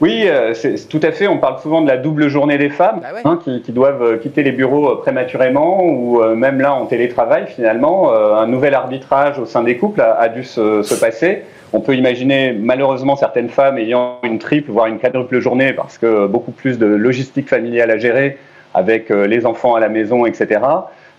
[0.00, 1.26] Oui, euh, c'est tout à fait.
[1.26, 3.22] On parle souvent de la double journée des femmes bah ouais.
[3.24, 7.46] hein, qui, qui, doivent euh, quitter les bureaux euh, prématurément ou même là en télétravail
[7.48, 8.12] finalement.
[8.12, 11.42] Un nouvel arbitrage au sein des couples a, a dû se, se, passer.
[11.72, 16.28] On peut imaginer malheureusement certaines femmes ayant une triple voire une quadruple journée parce que
[16.28, 18.38] beaucoup plus de logistique familiale à gérer
[18.74, 20.60] avec les enfants à la maison, etc.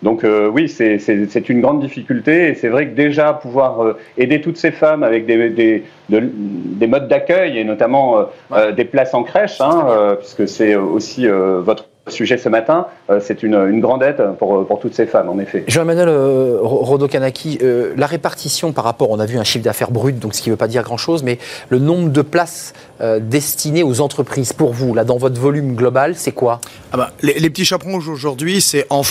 [0.04, 4.42] Donc euh, oui, c'est une grande difficulté et c'est vrai que déjà pouvoir euh, aider
[4.42, 8.74] toutes ces femmes avec des, des, de, des modes d'accueil et notamment euh, ouais.
[8.74, 13.56] des places en crèche, hein, puisque c'est aussi votre sujet ce matin, euh, c'est une,
[13.56, 15.64] une, grande aide pour, pour, toutes ces femmes, en effet.
[15.68, 20.18] Jean-Emmanuel euh, Rodokanaki, euh, la répartition par rapport, on a vu un chiffre d'affaires brut,
[20.20, 21.40] donc ce qui ne veut pas dire grand-chose, mais
[21.70, 26.16] le nombre de places euh, destinées aux entreprises pour vous, là, dans votre volume global,
[26.16, 26.62] c'est quoi?
[26.92, 29.02] Ah bah, les, les, petits chaperons aujourd'hui, c'est en,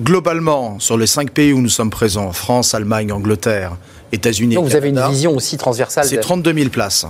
[0.00, 3.72] globalement, sur les cinq pays où nous sommes présents, France, Allemagne, Angleterre,
[4.12, 4.54] États-Unis.
[4.54, 6.04] Donc vous avez une vision aussi transversale.
[6.04, 7.06] C'est 32 000 places.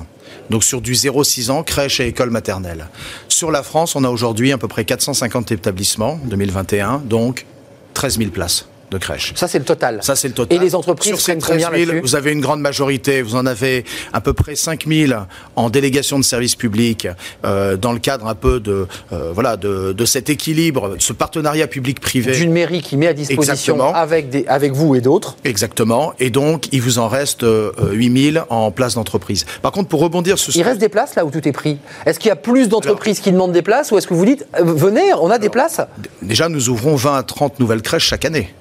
[0.51, 2.89] Donc sur du 0-6 ans, crèche et école maternelle.
[3.29, 7.47] Sur la France, on a aujourd'hui à peu près 450 établissements, 2021, donc
[7.95, 9.33] 13 000 places de crèche.
[9.37, 10.01] Ça, c'est le total.
[10.03, 10.57] Ça, c'est le total.
[10.57, 13.23] Et les entreprises Sur ces 13 000, vous avez une grande majorité.
[13.23, 15.13] Vous en avez à peu près 5 000
[15.57, 17.09] en délégation de services publics,
[17.45, 21.67] euh, dans le cadre un peu de, euh, voilà, de, de, cet équilibre, ce partenariat
[21.67, 22.33] public-privé.
[22.33, 25.37] D'une mairie qui met à disposition avec, des, avec vous et d'autres.
[25.45, 26.13] Exactement.
[26.19, 29.47] Et donc, il vous en reste euh, 8 000 en place d'entreprise.
[29.63, 30.55] Par contre, pour rebondir sur...
[30.57, 31.79] Il reste des places là où tout est pris.
[32.07, 34.47] Est-ce qu'il y a plus d'entreprises qui demandent des places ou est-ce que vous dites,
[34.59, 35.81] euh, venez, on a alors, des places
[36.23, 38.53] Déjà, nous ouvrons 20 à 30 nouvelles crèches chaque année.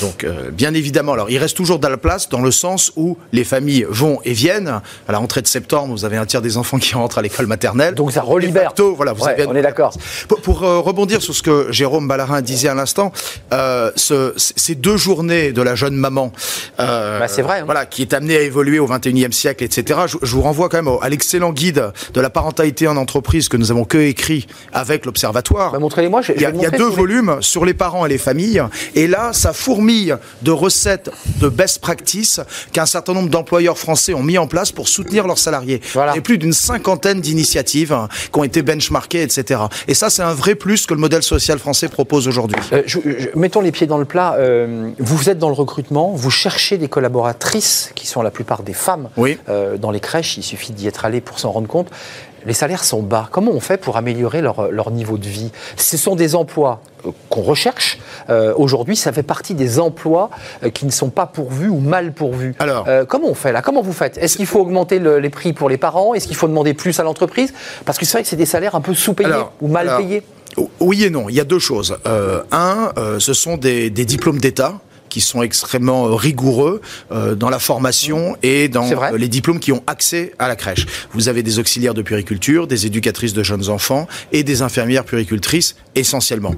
[0.00, 3.16] Donc, euh, bien évidemment, alors il reste toujours de la place dans le sens où
[3.32, 4.80] les familles vont et viennent.
[5.08, 7.46] À la rentrée de septembre, vous avez un tiers des enfants qui rentrent à l'école
[7.46, 7.94] maternelle.
[7.94, 8.64] Donc ça relibère.
[8.64, 9.46] Facto, voilà, vous ouais, avez...
[9.46, 9.94] On est d'accord.
[10.28, 13.12] Pour, pour euh, rebondir sur ce que Jérôme Ballarin disait à l'instant,
[13.52, 16.32] euh, ce, ces deux journées de la jeune maman,
[16.78, 17.64] bah, c'est vrai, hein.
[17.64, 20.00] voilà, qui est amenée à évoluer au 21e siècle, etc.
[20.06, 23.48] Je, je vous renvoie quand même au, à l'excellent guide de la parentalité en entreprise
[23.48, 25.72] que nous avons que écrit avec l'Observatoire.
[25.72, 26.22] Bah, Montrez-les-moi.
[26.34, 28.62] Il y a, il y a deux volumes sur les parents et les familles,
[28.94, 29.85] et là, ça fourmille
[30.42, 31.10] de recettes
[31.40, 32.40] de best practice
[32.72, 35.80] qu'un certain nombre d'employeurs français ont mis en place pour soutenir leurs salariés.
[35.92, 36.16] Voilà.
[36.16, 39.60] Et plus d'une cinquantaine d'initiatives hein, qui ont été benchmarkées, etc.
[39.88, 42.60] Et ça, c'est un vrai plus que le modèle social français propose aujourd'hui.
[42.72, 42.82] Euh,
[43.34, 44.34] mettons les pieds dans le plat.
[44.38, 48.74] Euh, vous êtes dans le recrutement, vous cherchez des collaboratrices qui sont la plupart des
[48.74, 49.38] femmes oui.
[49.48, 50.36] euh, dans les crèches.
[50.36, 51.90] Il suffit d'y être allé pour s'en rendre compte
[52.46, 53.28] les salaires sont bas.
[53.30, 55.50] Comment on fait pour améliorer leur, leur niveau de vie?
[55.76, 56.80] Ce sont des emplois
[57.28, 57.98] qu'on recherche.
[58.30, 60.30] Euh, Aujourd'hui, ça fait partie des emplois
[60.62, 62.54] euh, qui ne sont pas pourvus ou mal pourvus.
[62.58, 63.62] Alors, euh, comment on fait là?
[63.62, 64.16] Comment vous faites?
[64.18, 66.14] Est-ce qu'il faut augmenter le, les prix pour les parents?
[66.14, 67.52] Est-ce qu'il faut demander plus à l'entreprise?
[67.84, 70.22] Parce que c'est vrai que c'est des salaires un peu sous-payés ou mal alors, payés.
[70.80, 71.28] Oui et non.
[71.28, 71.98] Il y a deux choses.
[72.06, 74.74] Euh, un, ce sont des, des diplômes d'État
[75.16, 79.82] qui sont extrêmement rigoureux euh, dans la formation et dans euh, les diplômes qui ont
[79.86, 80.84] accès à la crèche.
[81.14, 85.74] Vous avez des auxiliaires de puriculture, des éducatrices de jeunes enfants et des infirmières puricultrices
[85.94, 86.54] essentiellement.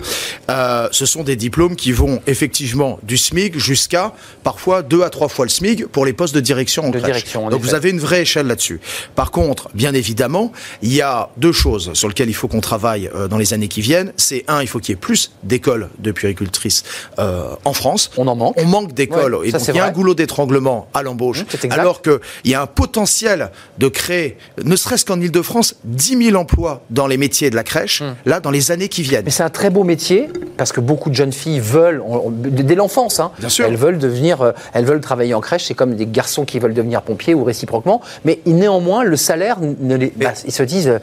[0.50, 5.28] Euh, ce sont des diplômes qui vont effectivement du SMIC jusqu'à parfois deux à trois
[5.28, 7.12] fois le SMIC pour les postes de direction en de crèche.
[7.12, 7.68] Direction, en Donc effet.
[7.68, 8.80] vous avez une vraie échelle là-dessus.
[9.14, 10.50] Par contre, bien évidemment,
[10.82, 13.68] il y a deux choses sur lesquelles il faut qu'on travaille euh, dans les années
[13.68, 14.12] qui viennent.
[14.16, 16.82] C'est un, il faut qu'il y ait plus d'écoles de puricultrices
[17.20, 18.10] euh, en France.
[18.16, 18.47] On en manque.
[18.56, 19.34] On manque d'écoles.
[19.34, 21.42] Ouais, et donc, il y a un goulot d'étranglement à l'embauche.
[21.42, 26.36] Mmh, alors qu'il y a un potentiel de créer, ne serait-ce qu'en Ile-de-France, 10 000
[26.36, 28.14] emplois dans les métiers de la crèche, mmh.
[28.26, 29.24] là, dans les années qui viennent.
[29.24, 32.74] Mais c'est un très beau métier, parce que beaucoup de jeunes filles veulent, on, dès
[32.74, 35.64] l'enfance, hein, elles veulent devenir, euh, elles veulent travailler en crèche.
[35.66, 38.00] C'est comme des garçons qui veulent devenir pompiers ou réciproquement.
[38.24, 40.98] Mais néanmoins, le salaire, ne les, bah, ils se disent, euh,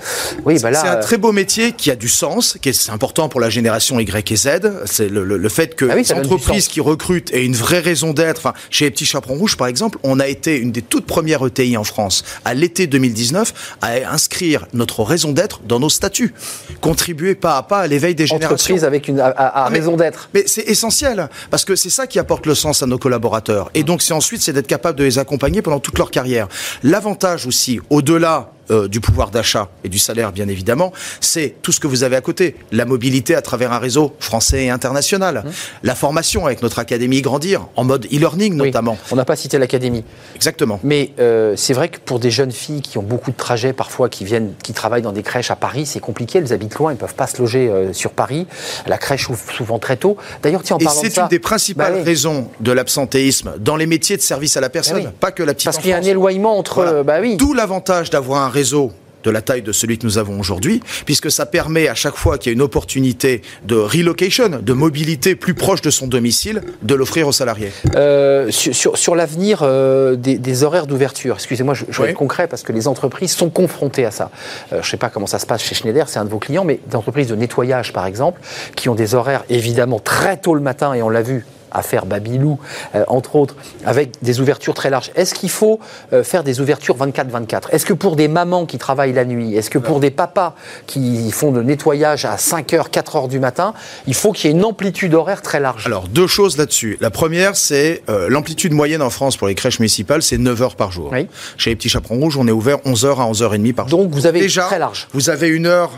[0.46, 0.82] oui, bah là.
[0.82, 4.00] C'est un très beau métier qui a du sens, qui est important pour la génération
[4.00, 4.50] Y et Z.
[4.86, 7.80] C'est le, le, le, fait que ah oui, les entreprises qui recrutent aient une vraie
[7.80, 8.40] raison d'être.
[8.40, 11.46] Enfin, chez les petits chaperons rouges, par exemple, on a été une des toutes premières
[11.46, 16.34] ETI en France à l'été 2019 à inscrire notre raison d'être dans nos statuts,
[16.82, 18.56] contribuer pas à pas à l'éveil des générations.
[18.56, 20.30] Entreprise avec une à, à mais, raison d'être.
[20.34, 23.70] Mais c'est essentiel parce que c'est ça qui apporte le sens à nos collaborateurs.
[23.74, 26.48] Et donc c'est ensuite c'est d'être capable de les accompagner pendant toute leur carrière.
[26.84, 31.80] L'avantage aussi, au-delà euh, du pouvoir d'achat et du salaire, bien évidemment, c'est tout ce
[31.80, 32.56] que vous avez à côté.
[32.72, 35.44] La mobilité à travers un réseau français et international.
[35.46, 35.50] Mmh.
[35.84, 38.98] La formation avec notre académie Grandir, en mode e-learning notamment.
[39.12, 40.04] On n'a pas cité l'académie.
[40.36, 40.80] Exactement.
[40.84, 44.10] Mais euh, c'est vrai que pour des jeunes filles qui ont beaucoup de trajets parfois,
[44.10, 46.40] qui viennent, qui travaillent dans des crèches à Paris, c'est compliqué.
[46.40, 48.48] Elles habitent loin, elles ne peuvent pas se loger euh, sur Paris.
[48.88, 50.18] La crèche ouvre souvent très tôt.
[50.42, 51.12] D'ailleurs, tiens, en parlant de ça...
[51.14, 54.70] c'est une des principales bah raisons de l'absentéisme dans les métiers de service à la
[54.70, 57.04] personne, bah pas que la petite Parce qu'il y a un éloignement entre...
[57.06, 57.38] Bah oui.
[57.38, 58.94] D'où l'avantage d'avoir un réseau
[59.26, 62.38] de la taille de celui que nous avons aujourd'hui, puisque ça permet à chaque fois
[62.38, 66.96] qu'il y a une opportunité de relocation, de mobilité plus proche de son domicile, de
[66.96, 67.72] l'offrir aux salariés.
[67.96, 72.72] Euh, sur, l'avenir euh, des, horaires d'ouverture, excusez-moi, je, je vais être concret parce que
[72.72, 74.30] les entreprises sont confrontées à ça.
[74.72, 76.40] Euh, je ne sais pas comment ça se passe chez Schneider, c'est un de vos
[76.40, 78.40] clients, mais des entreprises de nettoyage par exemple,
[78.76, 81.46] qui ont des horaires évidemment très tôt le matin, et on l'a vu
[81.76, 82.60] affaire Babylou,
[82.96, 83.56] euh, entre autres,
[83.86, 85.12] avec des ouvertures très larges.
[85.16, 85.80] Est-ce qu'il faut
[86.14, 89.70] euh, faire des ouvertures 24-24 Est-ce que pour des mamans qui travaillent la nuit, est-ce
[89.70, 90.56] que pour des papas
[90.88, 93.74] qui font le nettoyage à 5h, 4h du matin,
[94.08, 95.86] il faut qu'il y ait une amplitude horaire très large?
[95.86, 96.98] Alors, deux choses là-dessus.
[97.02, 100.76] La première, c'est euh, l'amplitude moyenne en France pour les crèches municipales, c'est 9 h
[100.76, 101.12] par jour.
[101.58, 104.00] Chez les petits chaperons rouges, on est ouvert 11h à 11h30 par jour.
[104.00, 105.08] Donc, vous avez Déjà, très large.
[105.14, 105.92] Vous avez une heure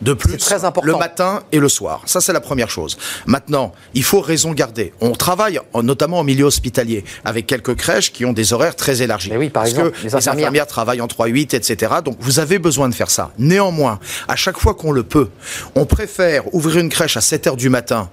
[0.00, 0.86] de plus très important.
[0.86, 2.02] le matin et le soir.
[2.06, 2.96] Ça, c'est la première chose.
[3.26, 4.92] Maintenant, il faut raison garder.
[5.00, 9.30] On travaille notamment en milieu hospitalier avec quelques crèches qui ont des horaires très élargis.
[9.30, 10.66] Mais oui, par parce exemple, que les infirmières.
[10.66, 11.94] travaillent en 3-8, etc.
[12.04, 13.32] Donc, vous avez besoin de faire ça.
[13.38, 13.98] Néanmoins,
[14.28, 15.28] à chaque fois qu'on le peut,
[15.74, 18.10] on préfère ouvrir une crèche à 7 heures du matin.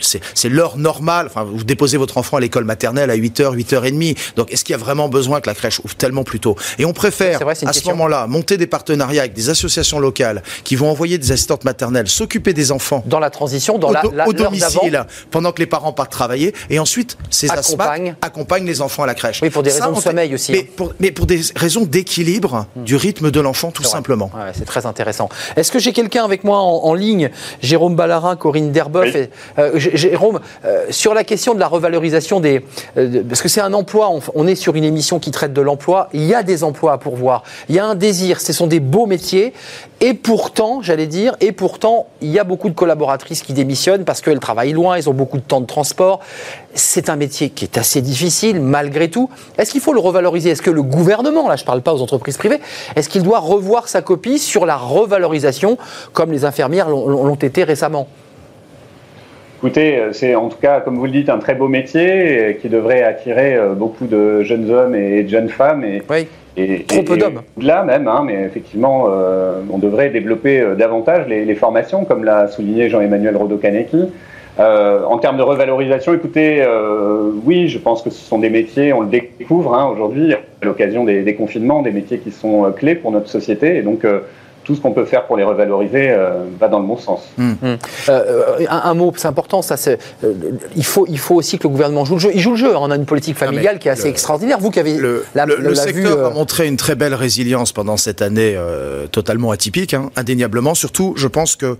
[0.00, 1.26] C'est l'heure normale.
[1.26, 4.36] Enfin, vous déposez votre enfant à l'école maternelle à 8 h 8 h 30.
[4.36, 6.56] Donc, est-ce qu'il y a vraiment besoin que la crèche ouvre tellement plus tôt?
[6.78, 10.90] Et on préfère, à ce moment-là, monter des partenariats avec des associations locales qui vont
[10.90, 13.02] envoyer des assistantes maternelles, s'occuper des enfants.
[13.06, 16.54] Dans la transition, dans au, la, au domicile, pendant que les parents partent travailler.
[16.70, 19.40] Et ensuite, ces accompagnent, accompagnent les enfants à la crèche.
[19.42, 20.52] Oui, pour des raisons de sommeil aussi.
[20.52, 20.72] Mais, hein.
[20.76, 22.84] pour, mais pour, des raisons d'équilibre hmm.
[22.84, 24.30] du rythme de l'enfant, tout simplement.
[24.54, 25.28] c'est très intéressant.
[25.56, 27.30] Est-ce que j'ai quelqu'un avec moi en, ligne?
[27.62, 29.14] Jérôme Ballarin, Corinne Derboff.
[29.58, 32.64] Euh, Jérôme, euh, sur la question de la revalorisation des.
[32.96, 35.60] Euh, parce que c'est un emploi, on, on, est sur une émission qui traite de
[35.60, 36.08] l'emploi.
[36.12, 37.42] Il y a des emplois à pourvoir.
[37.68, 38.40] Il y a un désir.
[38.40, 39.52] Ce sont des beaux métiers.
[40.00, 44.20] Et pourtant, j'allais dire, et pourtant, il y a beaucoup de collaboratrices qui démissionnent parce
[44.20, 46.20] qu'elles travaillent loin, elles ont beaucoup de temps de transport.
[46.72, 49.28] C'est un métier qui est assez difficile, malgré tout.
[49.56, 50.50] Est-ce qu'il faut le revaloriser?
[50.50, 52.60] Est-ce que le gouvernement, là je ne parle pas aux entreprises privées,
[52.94, 55.78] est-ce qu'il doit revoir sa copie sur la revalorisation,
[56.12, 58.06] comme les infirmières l'ont été récemment?
[59.58, 63.02] Écoutez, c'est en tout cas, comme vous le dites, un très beau métier qui devrait
[63.02, 65.82] attirer euh, beaucoup de jeunes hommes et de jeunes femmes.
[65.82, 66.28] Et, oui.
[66.86, 67.42] Trop peu d'hommes.
[67.60, 72.48] Là même, hein, mais effectivement, euh, on devrait développer euh, davantage les, formations, comme l'a
[72.48, 74.06] souligné Jean-Emmanuel Rodokaneki.
[74.58, 76.66] Euh, en termes de revalorisation, écoutez,
[77.44, 81.04] oui, je pense que ce sont des métiers, on le découvre hein, aujourd'hui, à l'occasion
[81.04, 83.76] des, des, confinements, des métiers qui sont clés pour notre société.
[83.76, 84.04] Et donc,
[84.68, 87.22] tout ce qu'on peut faire pour les revaloriser euh, va dans le bon sens.
[87.38, 87.56] Hum.
[87.62, 87.78] Hum.
[88.10, 90.34] Euh, un, mot, c'est important, ça, c'est, euh,
[90.76, 92.30] il, faut, il faut aussi que le gouvernement joue le jeu.
[92.34, 92.76] Il joue le jeu.
[92.76, 94.58] On a une politique familiale qui est assez extraordinaire.
[94.58, 98.20] Vous qui avez le, la, le, secteur a montré une très belle résilience pendant cette
[98.20, 98.58] année
[99.10, 100.74] totalement atypique, hein, indéniablement.
[100.74, 101.78] Surtout, je pense que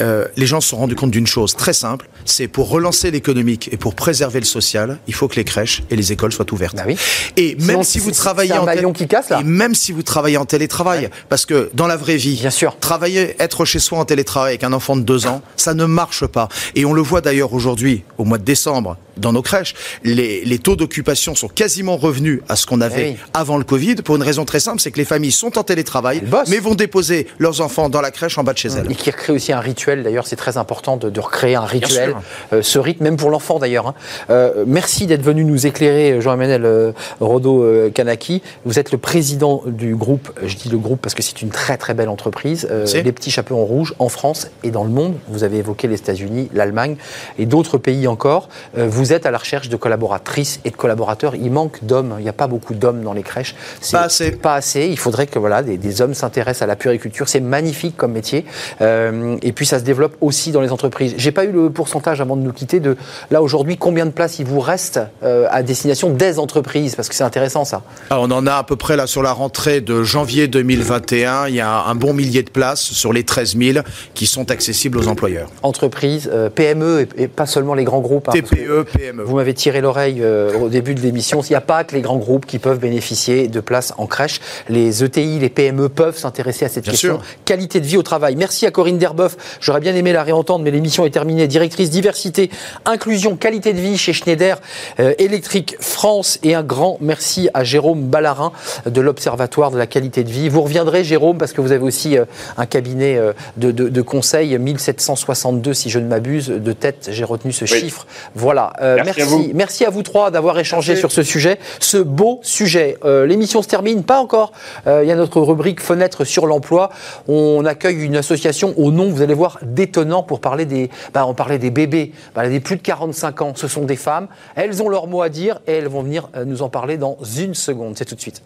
[0.00, 3.68] euh, les gens se sont rendus compte d'une chose très simple, c'est pour relancer l'économique
[3.72, 6.76] et pour préserver le social, il faut que les crèches et les écoles soient ouvertes.
[6.76, 6.96] Bah oui.
[7.36, 9.40] Et même si vous travaillez en qui casse, là.
[9.40, 12.78] et même si vous travaillez en télétravail, parce que dans la vraie vie, Bien sûr.
[12.78, 16.26] travailler, être chez soi en télétravail avec un enfant de deux ans, ça ne marche
[16.26, 16.48] pas.
[16.74, 20.58] Et on le voit d'ailleurs aujourd'hui, au mois de décembre, dans nos crèches, les, les
[20.58, 24.22] taux d'occupation sont quasiment revenus à ce qu'on avait eh avant le Covid, pour une
[24.22, 27.88] raison très simple, c'est que les familles sont en télétravail, mais vont déposer leurs enfants
[27.88, 28.90] dans la crèche en bas de chez elles.
[28.90, 32.14] Et qui recrée aussi un rituel, d'ailleurs, c'est très important de, de, recréer un rituel,
[32.52, 33.88] euh, ce rythme, même pour l'enfant d'ailleurs.
[33.88, 33.94] Hein.
[34.30, 38.42] Euh, merci d'être venu nous éclairer, Jean-Emmanuel euh, Rodo-Kanaki.
[38.64, 41.76] Vous êtes le président du groupe, je dis le groupe parce que c'est une très
[41.76, 45.16] très belle entreprise, les petits chapeaux rouges en France et dans le monde.
[45.28, 46.96] Vous avez évoqué les États-Unis, l'Allemagne
[47.38, 48.48] et d'autres pays encore.
[48.76, 51.34] vous vous êtes à la recherche de collaboratrices et de collaborateurs.
[51.34, 52.14] Il manque d'hommes.
[52.18, 53.56] Il n'y a pas beaucoup d'hommes dans les crèches.
[53.90, 54.30] Pas assez.
[54.30, 54.86] Pas assez.
[54.86, 57.28] Il faudrait que voilà, des, hommes s'intéressent à la puriculture.
[57.28, 58.46] C'est magnifique comme métier.
[58.80, 61.14] Euh, et puis ça se développe aussi dans les entreprises.
[61.16, 62.96] J'ai pas eu le pourcentage avant de nous quitter de
[63.32, 66.94] là aujourd'hui combien de places il vous reste euh, à destination des entreprises?
[66.94, 67.82] Parce que c'est intéressant ça.
[68.08, 71.48] Ah, on en a à peu près là sur la rentrée de janvier 2021.
[71.48, 73.78] Il y a un bon millier de places sur les 13 000
[74.14, 75.48] qui sont accessibles aux employeurs.
[75.64, 78.30] Entreprises, euh, PME et, pas seulement les grands groupes.
[78.30, 79.22] TPE, PME.
[79.22, 81.40] Vous m'avez tiré l'oreille euh, au début de l'émission.
[81.42, 84.40] Il n'y a pas que les grands groupes qui peuvent bénéficier de places en crèche.
[84.68, 87.20] Les ETI, les PME peuvent s'intéresser à cette question.
[87.44, 88.36] Qualité de vie au travail.
[88.36, 89.36] Merci à Corinne Derboff.
[89.60, 91.46] J'aurais bien aimé la réentendre, mais l'émission est terminée.
[91.48, 92.50] Directrice diversité,
[92.84, 94.60] inclusion, qualité de vie chez Schneider
[95.00, 96.38] euh, Électrique France.
[96.42, 98.52] Et un grand merci à Jérôme Ballarin
[98.86, 100.48] de l'Observatoire de la qualité de vie.
[100.48, 102.24] Vous reviendrez, Jérôme, parce que vous avez aussi euh,
[102.56, 103.18] un cabinet
[103.56, 107.08] de, de, de conseil, 1762 si je ne m'abuse, de tête.
[107.10, 108.06] J'ai retenu ce chiffre.
[108.34, 108.72] Voilà.
[108.82, 109.20] Merci.
[109.20, 109.50] merci.
[109.54, 109.84] merci.
[109.84, 112.98] à vous trois d'avoir échangé sur ce sujet, ce beau sujet.
[113.04, 114.52] L'émission se termine, pas encore.
[114.86, 116.90] Il y a notre rubrique Fenêtre sur l'emploi.
[117.28, 121.34] On accueille une association au nom, vous allez voir, détonnant pour parler des, bah, on
[121.34, 123.52] parlait des bébés, bah, des plus de 45 ans.
[123.54, 124.28] Ce sont des femmes.
[124.54, 127.54] Elles ont leur mot à dire et elles vont venir nous en parler dans une
[127.54, 127.96] seconde.
[127.96, 128.42] C'est tout de suite.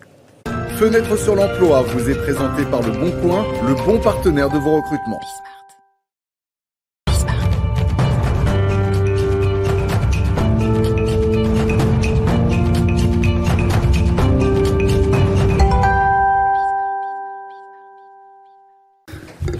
[0.78, 4.76] Fenêtre sur l'emploi vous est présenté par Le Bon Coin, le bon partenaire de vos
[4.76, 5.20] recrutements.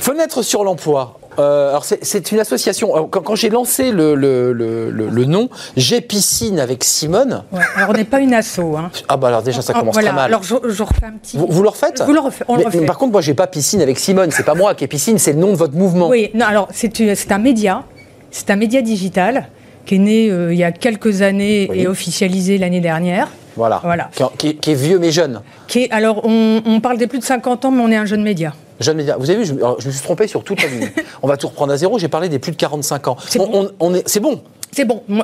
[0.07, 1.19] Fenêtre sur l'emploi.
[1.41, 3.09] Euh, alors c'est une association.
[3.11, 7.43] Quand, quand j'ai lancé le, le, le, le nom, j'ai piscine avec Simone.
[7.51, 8.61] Ouais, alors on n'est pas une asso.
[8.79, 8.93] Hein.
[9.09, 10.27] Ah bah alors déjà ça commence voilà, très mal.
[10.27, 11.37] Alors je, je, refais un petit.
[11.37, 12.01] Vous, vous le refaites?
[12.07, 12.79] Vous le refait, on mais, le refait.
[12.81, 14.31] mais par contre moi j'ai pas piscine avec Simone.
[14.31, 16.07] C'est pas moi qui ai piscine, c'est le nom de votre mouvement.
[16.09, 17.83] Oui, non, alors c'est un média.
[18.31, 19.49] C'est un média digital
[19.87, 21.81] qui est né euh, il y a quelques années Oui.
[21.81, 23.29] et officialisé l'année dernière.
[23.57, 23.81] Voilà.
[23.83, 24.09] Voilà.
[24.15, 25.41] Qui, qui- qui est vieux mais jeune.
[25.67, 28.07] Qui est, alors on, on parle des plus de 50 ans, mais on est un
[28.07, 28.55] jeune média.
[28.81, 29.17] Jeune média.
[29.19, 29.53] Vous avez vu, je,
[29.87, 30.91] me suis trompé sur toute la ligne.
[31.23, 31.99] On va tout reprendre à zéro.
[31.99, 33.17] J'ai parlé des plus de 45 ans.
[33.29, 33.71] C'est On- bon.
[33.81, 34.43] on- on est- c'est bon.
[34.73, 35.03] C'est bon.
[35.09, 35.23] Nous,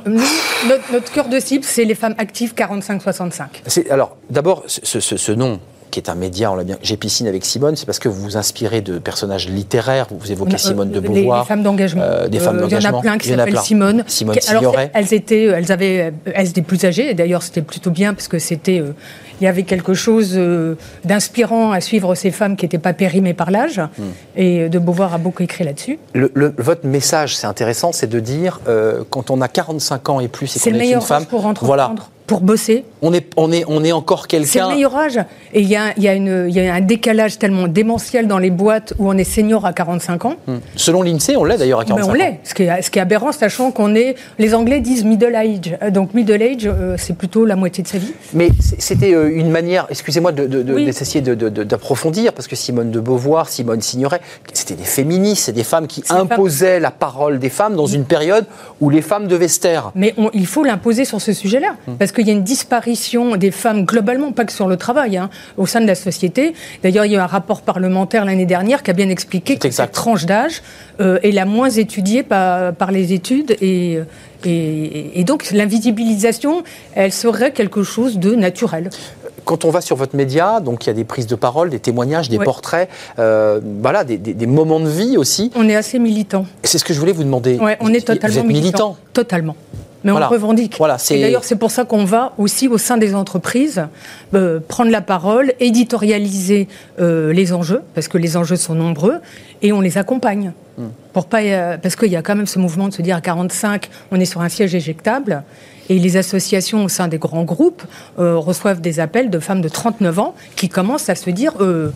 [0.68, 3.44] notre, notre cœur de cible, c'est les femmes actives 45-65.
[3.66, 6.78] C'est- Alors, d'abord, ce, ce- ce nom qui est un média, on l'a bien.
[6.82, 10.07] J'ai piscine avec Simone, c'est parce que vous vous inspirez de personnages littéraires.
[10.11, 11.42] Vous évoquez Simone de Euh, les- Beauvoir.
[11.42, 12.00] Les, femmes d'engagement.
[12.03, 12.88] euh, des femmes Euh, d'engagement.
[12.88, 13.59] Il y en a plein qui s'appellent.
[13.59, 14.05] Simone.
[14.07, 17.11] Simone Qui- alors, elles étaient, elles avaient, elles étaient plus âgées.
[17.11, 18.94] Et d'ailleurs, c'était plutôt bien parce que c'était, euh,
[19.43, 23.34] il y avait quelque chose euh, d'inspirant à suivre ces femmes qui n'étaient pas périmées
[23.34, 23.80] par l'âge.
[23.99, 24.03] Hmm.
[24.36, 25.99] Et de Beauvoir a beaucoup écrit là-dessus.
[26.14, 30.20] Le- le- votre message, c'est intéressant, c'est de dire euh, quand on a 45 ans
[30.20, 31.95] et plus et C'est qu'on le est une femme, pour entreprendre, voilà,
[32.33, 32.85] pour bosser.
[33.03, 34.68] on est, on est, on est encore C'est le quelqu'un.
[34.70, 35.18] meilleur âge.
[35.55, 38.95] Et il y a, y, a y a un décalage tellement démentiel dans les boîtes
[38.99, 40.35] où on est senior à 45 ans.
[40.47, 40.57] Hmm.
[40.76, 42.14] Selon l'Insee, on l'est d'ailleurs à Mais 45 on ans.
[42.14, 44.14] l'est, ce qui, est, ce qui est aberrant, sachant qu'on est.
[44.39, 45.76] Les Anglais disent middle age.
[45.83, 48.12] Euh, Donc middle age, euh, c'est plutôt la moitié de sa vie.
[48.33, 50.85] Mais c'était euh, une manière, excusez-moi, de, de- de- Oui.
[50.87, 54.20] d'essayer de- de- d'approfondir, parce que Simone de Beauvoir, Simone Signoret,
[54.53, 58.05] c'était des féministes, c'est des femmes qui femmes- imposaient la parole des femmes dans une
[58.05, 58.47] période
[58.80, 59.91] où les femmes devaient se taire.
[59.95, 61.93] Mais on- il faut l'imposer sur ce sujet-là, Hmm.
[61.99, 65.31] parce qu'il y a une disparition des femmes globalement, pas que sur le travail, hein,
[65.57, 66.55] au sein de la société.
[66.83, 69.66] D'ailleurs, il y a eu un rapport parlementaire l'année dernière qui a bien expliqué que
[69.66, 69.87] exact.
[69.87, 70.62] cette tranche d'âge
[71.01, 73.99] euh, est la moins étudiée par, par les études et,
[74.45, 76.62] et, et donc l'invisibilisation,
[76.95, 78.91] elle serait quelque chose de naturel.
[79.45, 81.81] Quand on va sur votre média, donc il y a des prises de parole, des
[81.81, 82.45] témoignages, des Ouais.
[82.45, 85.51] portraits, euh, voilà, des, des- des moments de vie aussi.
[85.57, 86.47] On est assez militant.
[86.62, 87.59] C'est ce que je voulais vous demander.
[87.59, 88.97] Ouais, on est totalement Vous êtes militant.
[89.12, 89.57] Totalement.
[90.05, 90.76] Mais on le revendique.
[90.78, 93.86] Voilà, c'est- Et d'ailleurs, c'est pour ça qu'on va aussi au sein des entreprises
[94.34, 96.68] euh, prendre la parole, éditorialiser
[97.00, 99.20] euh, les enjeux, parce que les enjeux sont nombreux,
[99.62, 100.53] et on les accompagne.
[100.78, 100.86] Hmm.
[101.12, 103.20] Pour pas, euh, parce qu'il y a quand même ce mouvement de se dire à
[103.20, 105.42] 45, on est sur un siège éjectable.
[105.89, 107.83] Et les associations au sein des grands groupes
[108.18, 111.91] euh, reçoivent des appels de femmes de 39 ans qui commencent à se dire euh,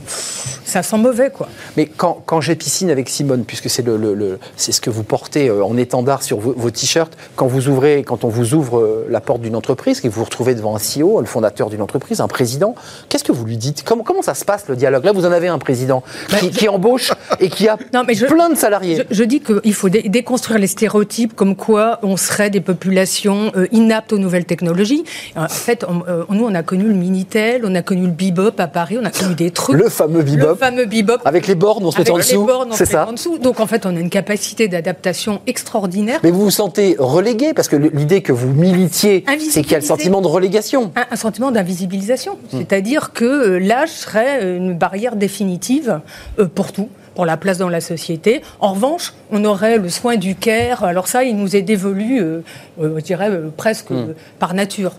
[0.65, 1.49] ça sent mauvais quoi.
[1.77, 4.91] Mais quand, quand j'ai piscine avec Simone, puisque c'est le, le- le- c'est ce que
[4.91, 8.55] vous portez euh, en étendard sur vos, vos t-shirts, quand vous ouvrez, quand on vous
[8.55, 11.83] ouvre la porte d'une entreprise, que vous vous retrouvez devant un CEO, le fondateur d'une
[11.83, 12.75] entreprise, un président,
[13.09, 13.85] qu'est-ce que vous lui dites?
[13.85, 15.05] Comment, comment ça se passe le dialogue?
[15.05, 16.03] Là, vous en avez un président
[16.41, 19.05] qui, qui embauche et qui a Non, mais je- plein de salariés.
[19.11, 23.53] Je, je dis qu'il faut dé- déconstruire les stéréotypes comme quoi on serait des populations
[23.57, 25.05] euh, inaptes aux nouvelles technologies.
[25.37, 28.59] En fait, on- euh, nous, on a connu le Minitel, on a connu le Bebop
[28.59, 29.77] à Paris, on a connu des trucs.
[29.77, 31.19] Le fameux Le bebop, fameux Bebop.
[31.25, 32.47] avec les bornes, on se met en Avec les dessous.
[32.47, 33.39] bornes, on se ça en dessous.
[33.39, 36.21] Donc, en fait, on a une capacité d'adaptation extraordinaire.
[36.23, 39.79] Mais vous vous sentez relégué parce que l'idée que vous militiez, c'est qu'il y a
[39.79, 40.93] le sentiment de relégation.
[40.97, 42.35] Un, un sentiment d'invisibilisation.
[42.53, 42.59] Hmm.
[42.59, 46.01] C'est-à-dire que euh, l'âge serait euh, une barrière définitive
[46.39, 48.43] euh, pour tout pour la place dans la société.
[48.61, 50.85] En revanche, on aurait le soin du care.
[50.85, 52.43] Alors ça, il nous est dévolu, euh,
[52.81, 54.13] euh, je dirais, euh, presque Hmm.
[54.39, 54.93] par nature.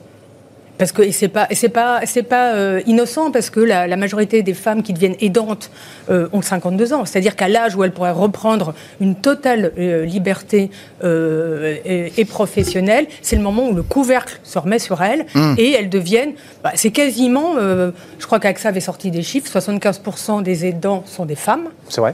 [0.78, 4.43] Parce que c'est pas c'est pas c'est pas euh, innocent parce que la, la majorité
[4.43, 5.71] des femmes qui deviennent aidantes
[6.11, 7.03] euh, ont 52 ans.
[7.05, 10.69] C'est-à-dire qu'à l'âge où elles pourraient reprendre une totale euh, liberté
[11.03, 15.55] et, et professionnelle, c'est le moment où le couvercle se remet sur elles Hmm.
[15.57, 16.34] et elles deviennent.
[16.63, 17.55] bah, c'est quasiment.
[17.57, 19.49] je crois qu'AXA avait sorti des chiffres.
[19.59, 21.69] 75% des aidants sont des femmes.
[21.89, 22.13] C'est vrai.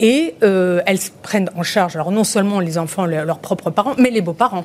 [0.00, 3.94] Et euh, elles prennent en charge, alors non seulement les enfants, le- leurs propres parents,
[3.98, 4.64] mais les beaux-parents.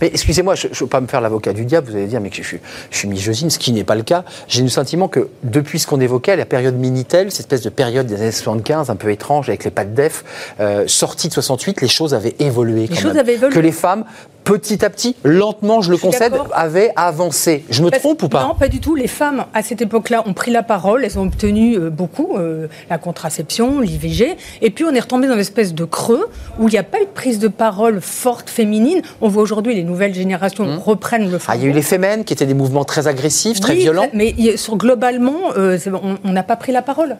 [0.00, 2.30] Mais excusez-moi, je ne veux pas me faire l'avocat du diable, vous allez dire, mais
[2.32, 2.56] je, je,
[2.90, 4.24] je suis misogyne, ce qui n'est pas le cas.
[4.48, 8.06] J'ai le sentiment que depuis ce qu'on évoquait, la période Minitel, cette espèce de période
[8.06, 10.24] des années 75, un peu étrange, avec les pattes def,
[10.60, 12.86] euh, sortie de 68, les choses avaient évolué.
[12.86, 13.54] Les choses avaient évolué.
[13.54, 14.04] Que les femmes
[14.44, 17.64] petit à petit, lentement, je le concède, avaient avancé.
[17.70, 18.94] Je me trompe ou pas Non, pas du tout.
[18.94, 21.04] Les femmes, à cette époque-là, ont pris la parole.
[21.04, 24.36] Elles ont obtenu euh, beaucoup, euh, la contraception, l'IVG.
[24.62, 26.28] Et puis, on est retombé dans une espèce de creux
[26.58, 29.02] où il n'y a pas eu de prise de parole forte féminine.
[29.20, 30.78] On voit aujourd'hui les nouvelles générations Mmh.
[30.78, 33.60] reprennent le Ah, il y a eu les Femen, qui étaient des mouvements très agressifs,
[33.60, 34.08] très Oui, violents.
[34.12, 35.78] Mais sur, globalement, euh,
[36.24, 37.16] on n'a pas pris la parole.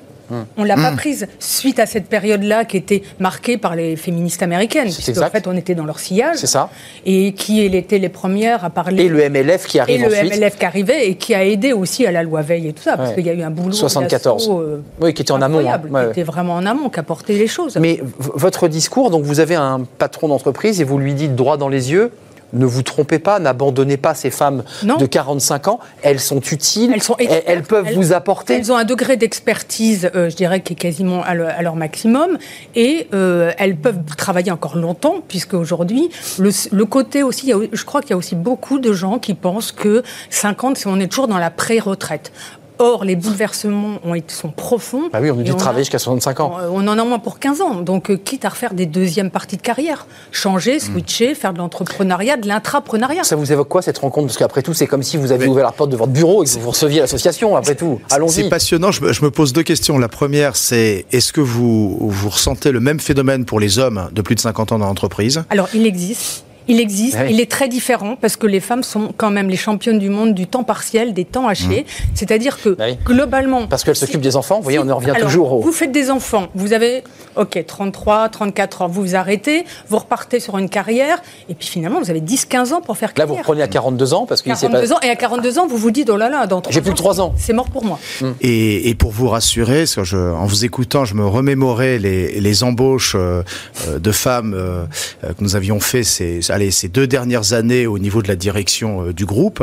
[0.57, 4.89] On l'a pas prise suite à cette période-là qui était marquée par les féministes américaines,
[4.91, 5.31] C'est puisque en exact.
[5.33, 6.37] fait on était dans leur sillage.
[6.37, 6.71] C'est ça.
[7.07, 9.05] Et qui étaient les premières à parler.
[9.05, 10.37] Et le MLF qui et arrive le ensuite.
[10.39, 12.97] MLF qui arrivait et qui a aidé aussi à la loi Veil et tout ça,
[12.97, 14.43] parce qu'il y a eu un boulot 74.
[14.49, 15.59] d'assaut, euh, Oui, qui était en amont.
[15.61, 15.81] hein.
[15.91, 17.77] Ouais, qui était vraiment en amont, qui a porté les choses.
[17.81, 21.69] Mais votre discours, donc vous avez un patron d'entreprise et vous lui dites droit dans
[21.69, 22.11] les yeux.
[22.55, 24.97] Ne vous trompez pas, n'abandonnez pas ces femmes Non.
[24.97, 25.81] de 45 ans.
[26.03, 26.91] Elles sont utiles.
[26.95, 27.45] Elles sont elles, expertes.
[27.49, 28.55] elles peuvent Elles- vous apporter.
[28.55, 31.77] Elles ont un degré d'expertise, euh, je dirais, qui est quasiment à, le- à leur
[31.77, 32.39] maximum,
[32.75, 38.01] et euh, elles peuvent travailler encore longtemps, puisque aujourd'hui, le, le côté aussi, je crois
[38.01, 41.29] qu'il y a aussi beaucoup de gens qui pensent que 50, c'est- on est toujours
[41.29, 42.33] dans la pré-retraite.
[42.79, 45.09] Or, les bouleversements ont été, sont profonds.
[45.13, 46.57] Bah oui, on nous dit de travailler jusqu'à 65 ans.
[46.73, 47.75] on en a au moins pour 15 ans.
[47.83, 52.37] Donc, euh, quitte à refaire des deuxièmes parties de carrière, changer, switcher, faire de l'entrepreneuriat,
[52.37, 53.23] de l'intrapreneuriat.
[53.23, 54.27] Ça vous évoque quoi cette rencontre?
[54.27, 56.47] Parce qu'après tout, c'est comme si vous aviez ouvert la porte de votre bureau et
[56.47, 57.57] que vous receviez l'association.
[57.57, 58.49] Après tout, C'est allons-y.
[58.49, 58.91] passionnant.
[58.91, 59.99] Je me, je me pose deux questions.
[59.99, 64.21] La première, c'est est-ce que vous, vous ressentez le même phénomène pour les hommes de
[64.23, 65.45] plus de 50 ans dans l'entreprise?
[65.51, 66.45] Alors, il existe.
[66.69, 67.31] Il existe, Ouais.
[67.33, 70.35] il est très différent parce que les femmes sont quand même les championnes du monde
[70.35, 71.85] du temps partiel, des temps hachés.
[72.15, 72.97] C'est-à-dire que Bah oui.
[73.05, 73.67] globalement.
[73.67, 74.57] Parce qu'elles s'occupent des enfants.
[74.57, 75.61] Vous voyez, si- on en revient alors, toujours au.
[75.61, 77.05] Vous faites des enfants, vous avez,
[77.37, 82.01] ok, 33, 34 ans, vous vous arrêtez, vous repartez sur une carrière, et puis finalement,
[82.01, 83.45] vous avez 10, 15 ans pour faire Là, vous carrière.
[83.47, 84.95] reprenez à 42 ans parce qu'il s'est 42 pas.
[84.95, 86.97] ans, et à 42 ans, vous vous dites, oh là là, dans J'ai plus que
[86.97, 87.35] 3 ans.
[87.37, 87.99] C'est mort pour moi.
[88.41, 92.41] Et, et pour vous rassurer, parce que je, en vous écoutant, je me remémorais les,
[92.41, 93.43] les embauches euh,
[93.89, 94.85] euh, de femmes euh,
[95.23, 99.07] que nous avions fait ces, allez, ces deux dernières années au niveau de la direction
[99.09, 99.63] euh, du groupe.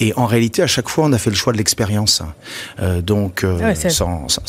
[0.00, 2.22] Et en réalité, à chaque fois, on a fait le choix de l'expérience.
[2.80, 4.42] Euh, donc, euh, Ouais, c'est- sans, sans,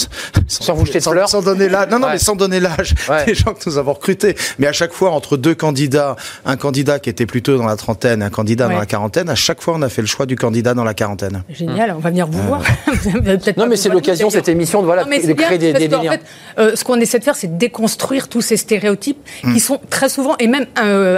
[0.47, 2.13] Sans vous jeter de sans, fleurs sans donner l'âge, non, non, Ouais.
[2.13, 3.25] mais sans donner l'âge Ouais.
[3.25, 4.35] des gens que nous avons recrutés.
[4.59, 6.15] Mais à chaque fois, entre deux candidats,
[6.45, 8.73] un candidat qui était plutôt dans la trentaine, un candidat Ouais.
[8.73, 10.93] dans la quarantaine, à chaque fois, on a fait le choix du candidat dans la
[10.93, 11.43] quarantaine.
[11.49, 12.61] Génial, on va venir vous voir.
[13.57, 15.87] Non, mais c'est l'occasion, cette émission, de, voilà, Non, mais de bien, créer des, des
[15.87, 16.11] liens.
[16.13, 16.21] fait,
[16.59, 19.17] euh, ce qu'on essaie de faire, c'est de déconstruire tous ces stéréotypes
[19.53, 21.17] qui sont très souvent et même euh,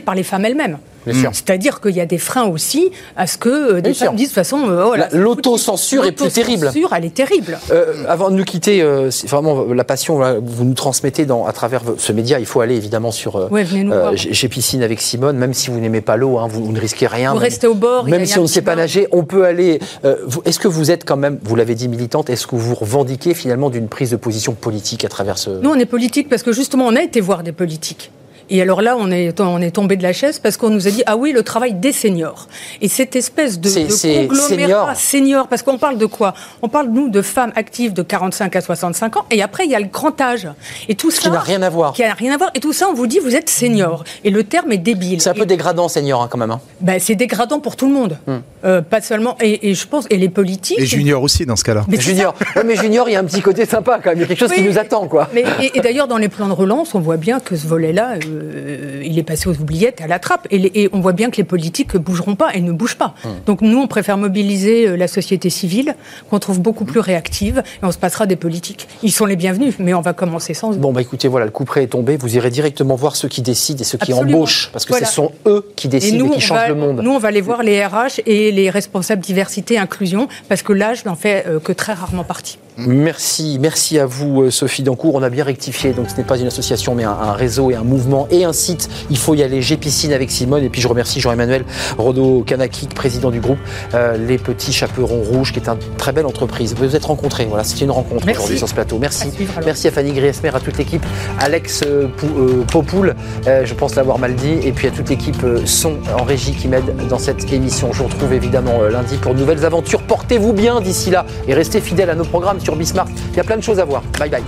[0.00, 0.78] par les femmes elles-mêmes.
[1.12, 1.30] Sûr.
[1.34, 4.06] C'est-à-dire qu'il y a des freins aussi à ce que euh, des Bien sûr.
[4.06, 4.70] femmes disent de toute façon.
[4.70, 6.62] euh, L'autocensure est plus terrible.
[6.64, 7.58] L'autocensure, elle est terrible.
[7.70, 11.44] Euh, avant de nous quitter, euh, c'est vraiment la passion que vous nous transmettez dans,
[11.44, 12.38] à travers ce média.
[12.40, 14.16] Il faut aller évidemment sur euh, Ouais, venez nous voir.
[14.16, 16.80] J'ai j'ai piscine avec Simone, même si vous n'aimez pas l'eau, hein, vous, vous ne
[16.80, 17.30] risquez rien.
[17.32, 18.44] Vous même- restez au bord, il y a- Même il y a si un on
[18.44, 18.80] ne petit sait pas bain.
[18.82, 19.80] nager, on peut aller.
[20.06, 22.74] euh, vous- est-ce que vous êtes quand même, vous l'avez dit, militante, est-ce que vous
[22.74, 25.50] revendiquez finalement d'une prise de position politique à travers ce.
[25.50, 28.10] Nous, on est politique parce que justement, on a été voir des politiques.
[28.50, 30.90] Et alors là, on est, on est tombé de la chaise parce qu'on nous a
[30.90, 32.48] dit ah oui, le travail des seniors.
[32.80, 36.34] Et cette espèce de, C'est- de c'est conglomérat senior, parce qu'on parle de quoi?
[36.62, 39.24] On parle nous de femmes actives de 45 à 65 ans.
[39.30, 40.48] Et après, il y a le grand âge.
[40.88, 41.92] Et tout ça n'a rien à voir.
[41.92, 42.50] Qui n'a rien à voir.
[42.54, 44.04] Et tout ça, on vous dit vous êtes senior.
[44.24, 45.20] Et le terme est débile.
[45.20, 46.50] C'est un peu Et- dégradant, senior, hein, quand même.
[46.50, 46.60] hein.
[46.80, 48.18] ben, c'est dégradant pour tout le monde.
[48.64, 49.36] Euh, pas seulement.
[49.40, 50.78] Et, et je pense et les politiques.
[50.78, 51.84] Et junior aussi, dans ce cas-là.
[51.88, 52.34] Mais c'est Junior.
[52.56, 54.18] Ouais, mais Junior, il y a un petit côté sympa quand même.
[54.18, 54.68] Il y a quelque chose qui Oui.
[54.68, 55.28] nous attend, quoi.
[55.34, 58.14] Mais, et, et d'ailleurs, dans les plans de relance, on voit bien que ce volet-là,
[58.34, 60.46] euh, il est passé aux oubliettes, à la trappe.
[60.50, 62.96] Et, les- et on voit bien que les politiques ne bougeront pas, elles ne bougent
[62.96, 63.14] pas.
[63.24, 63.30] Hum.
[63.46, 65.94] Donc nous, on préfère mobiliser euh, la société civile,
[66.30, 68.88] qu'on trouve beaucoup plus réactive, et on se passera des politiques.
[69.02, 70.76] Ils sont les bienvenus, mais on va commencer sans eux.
[70.78, 72.16] Bon, bah écoutez, voilà, le coup près est tombé.
[72.16, 74.38] Vous irez directement voir ceux qui décident et ceux qui Absolument.
[74.38, 75.06] embauchent, parce que Voilà.
[75.06, 77.00] ce sont eux qui décident et, nous, qui on changent va, le monde.
[77.02, 81.04] nous, on va aller voir les RH et les responsables diversité inclusion, parce que l'âge
[81.04, 82.58] n'en fait euh, que très rarement partie.
[82.76, 85.14] Merci, merci à vous euh, Sophie Dancourt.
[85.14, 87.76] On a bien rectifié, donc ce n'est pas une association mais un, un réseau et
[87.76, 88.88] un mouvement et un site.
[89.10, 89.62] Il faut y aller.
[89.62, 91.64] J'ai piscine avec Simone et puis je remercie Jean-Emmanuel
[91.98, 93.58] Rodo Kanakik, président du groupe
[93.94, 96.74] euh, Les Petits Chaperons Rouges, qui est une très belle entreprise.
[96.76, 98.98] Vous vous êtes rencontrés, voilà, c'était une rencontre aujourd'hui sur ce plateau.
[98.98, 101.04] Merci, À merci à Fanny Griesmer, à toute l'équipe,
[101.38, 103.14] Alex euh, Pou- euh, Popoul,
[103.46, 106.92] je pense l'avoir mal dit, et puis à toute l'équipe son en régie qui m'aide
[107.08, 107.92] dans cette émission.
[107.92, 110.02] Je vous retrouve évidemment lundi pour de nouvelles aventures.
[110.02, 113.10] Portez-vous bien d'ici là et restez fidèles à nos programmes sur Bismarck.
[113.30, 114.02] Il y a plein de choses à voir.
[114.18, 114.42] Bye bye.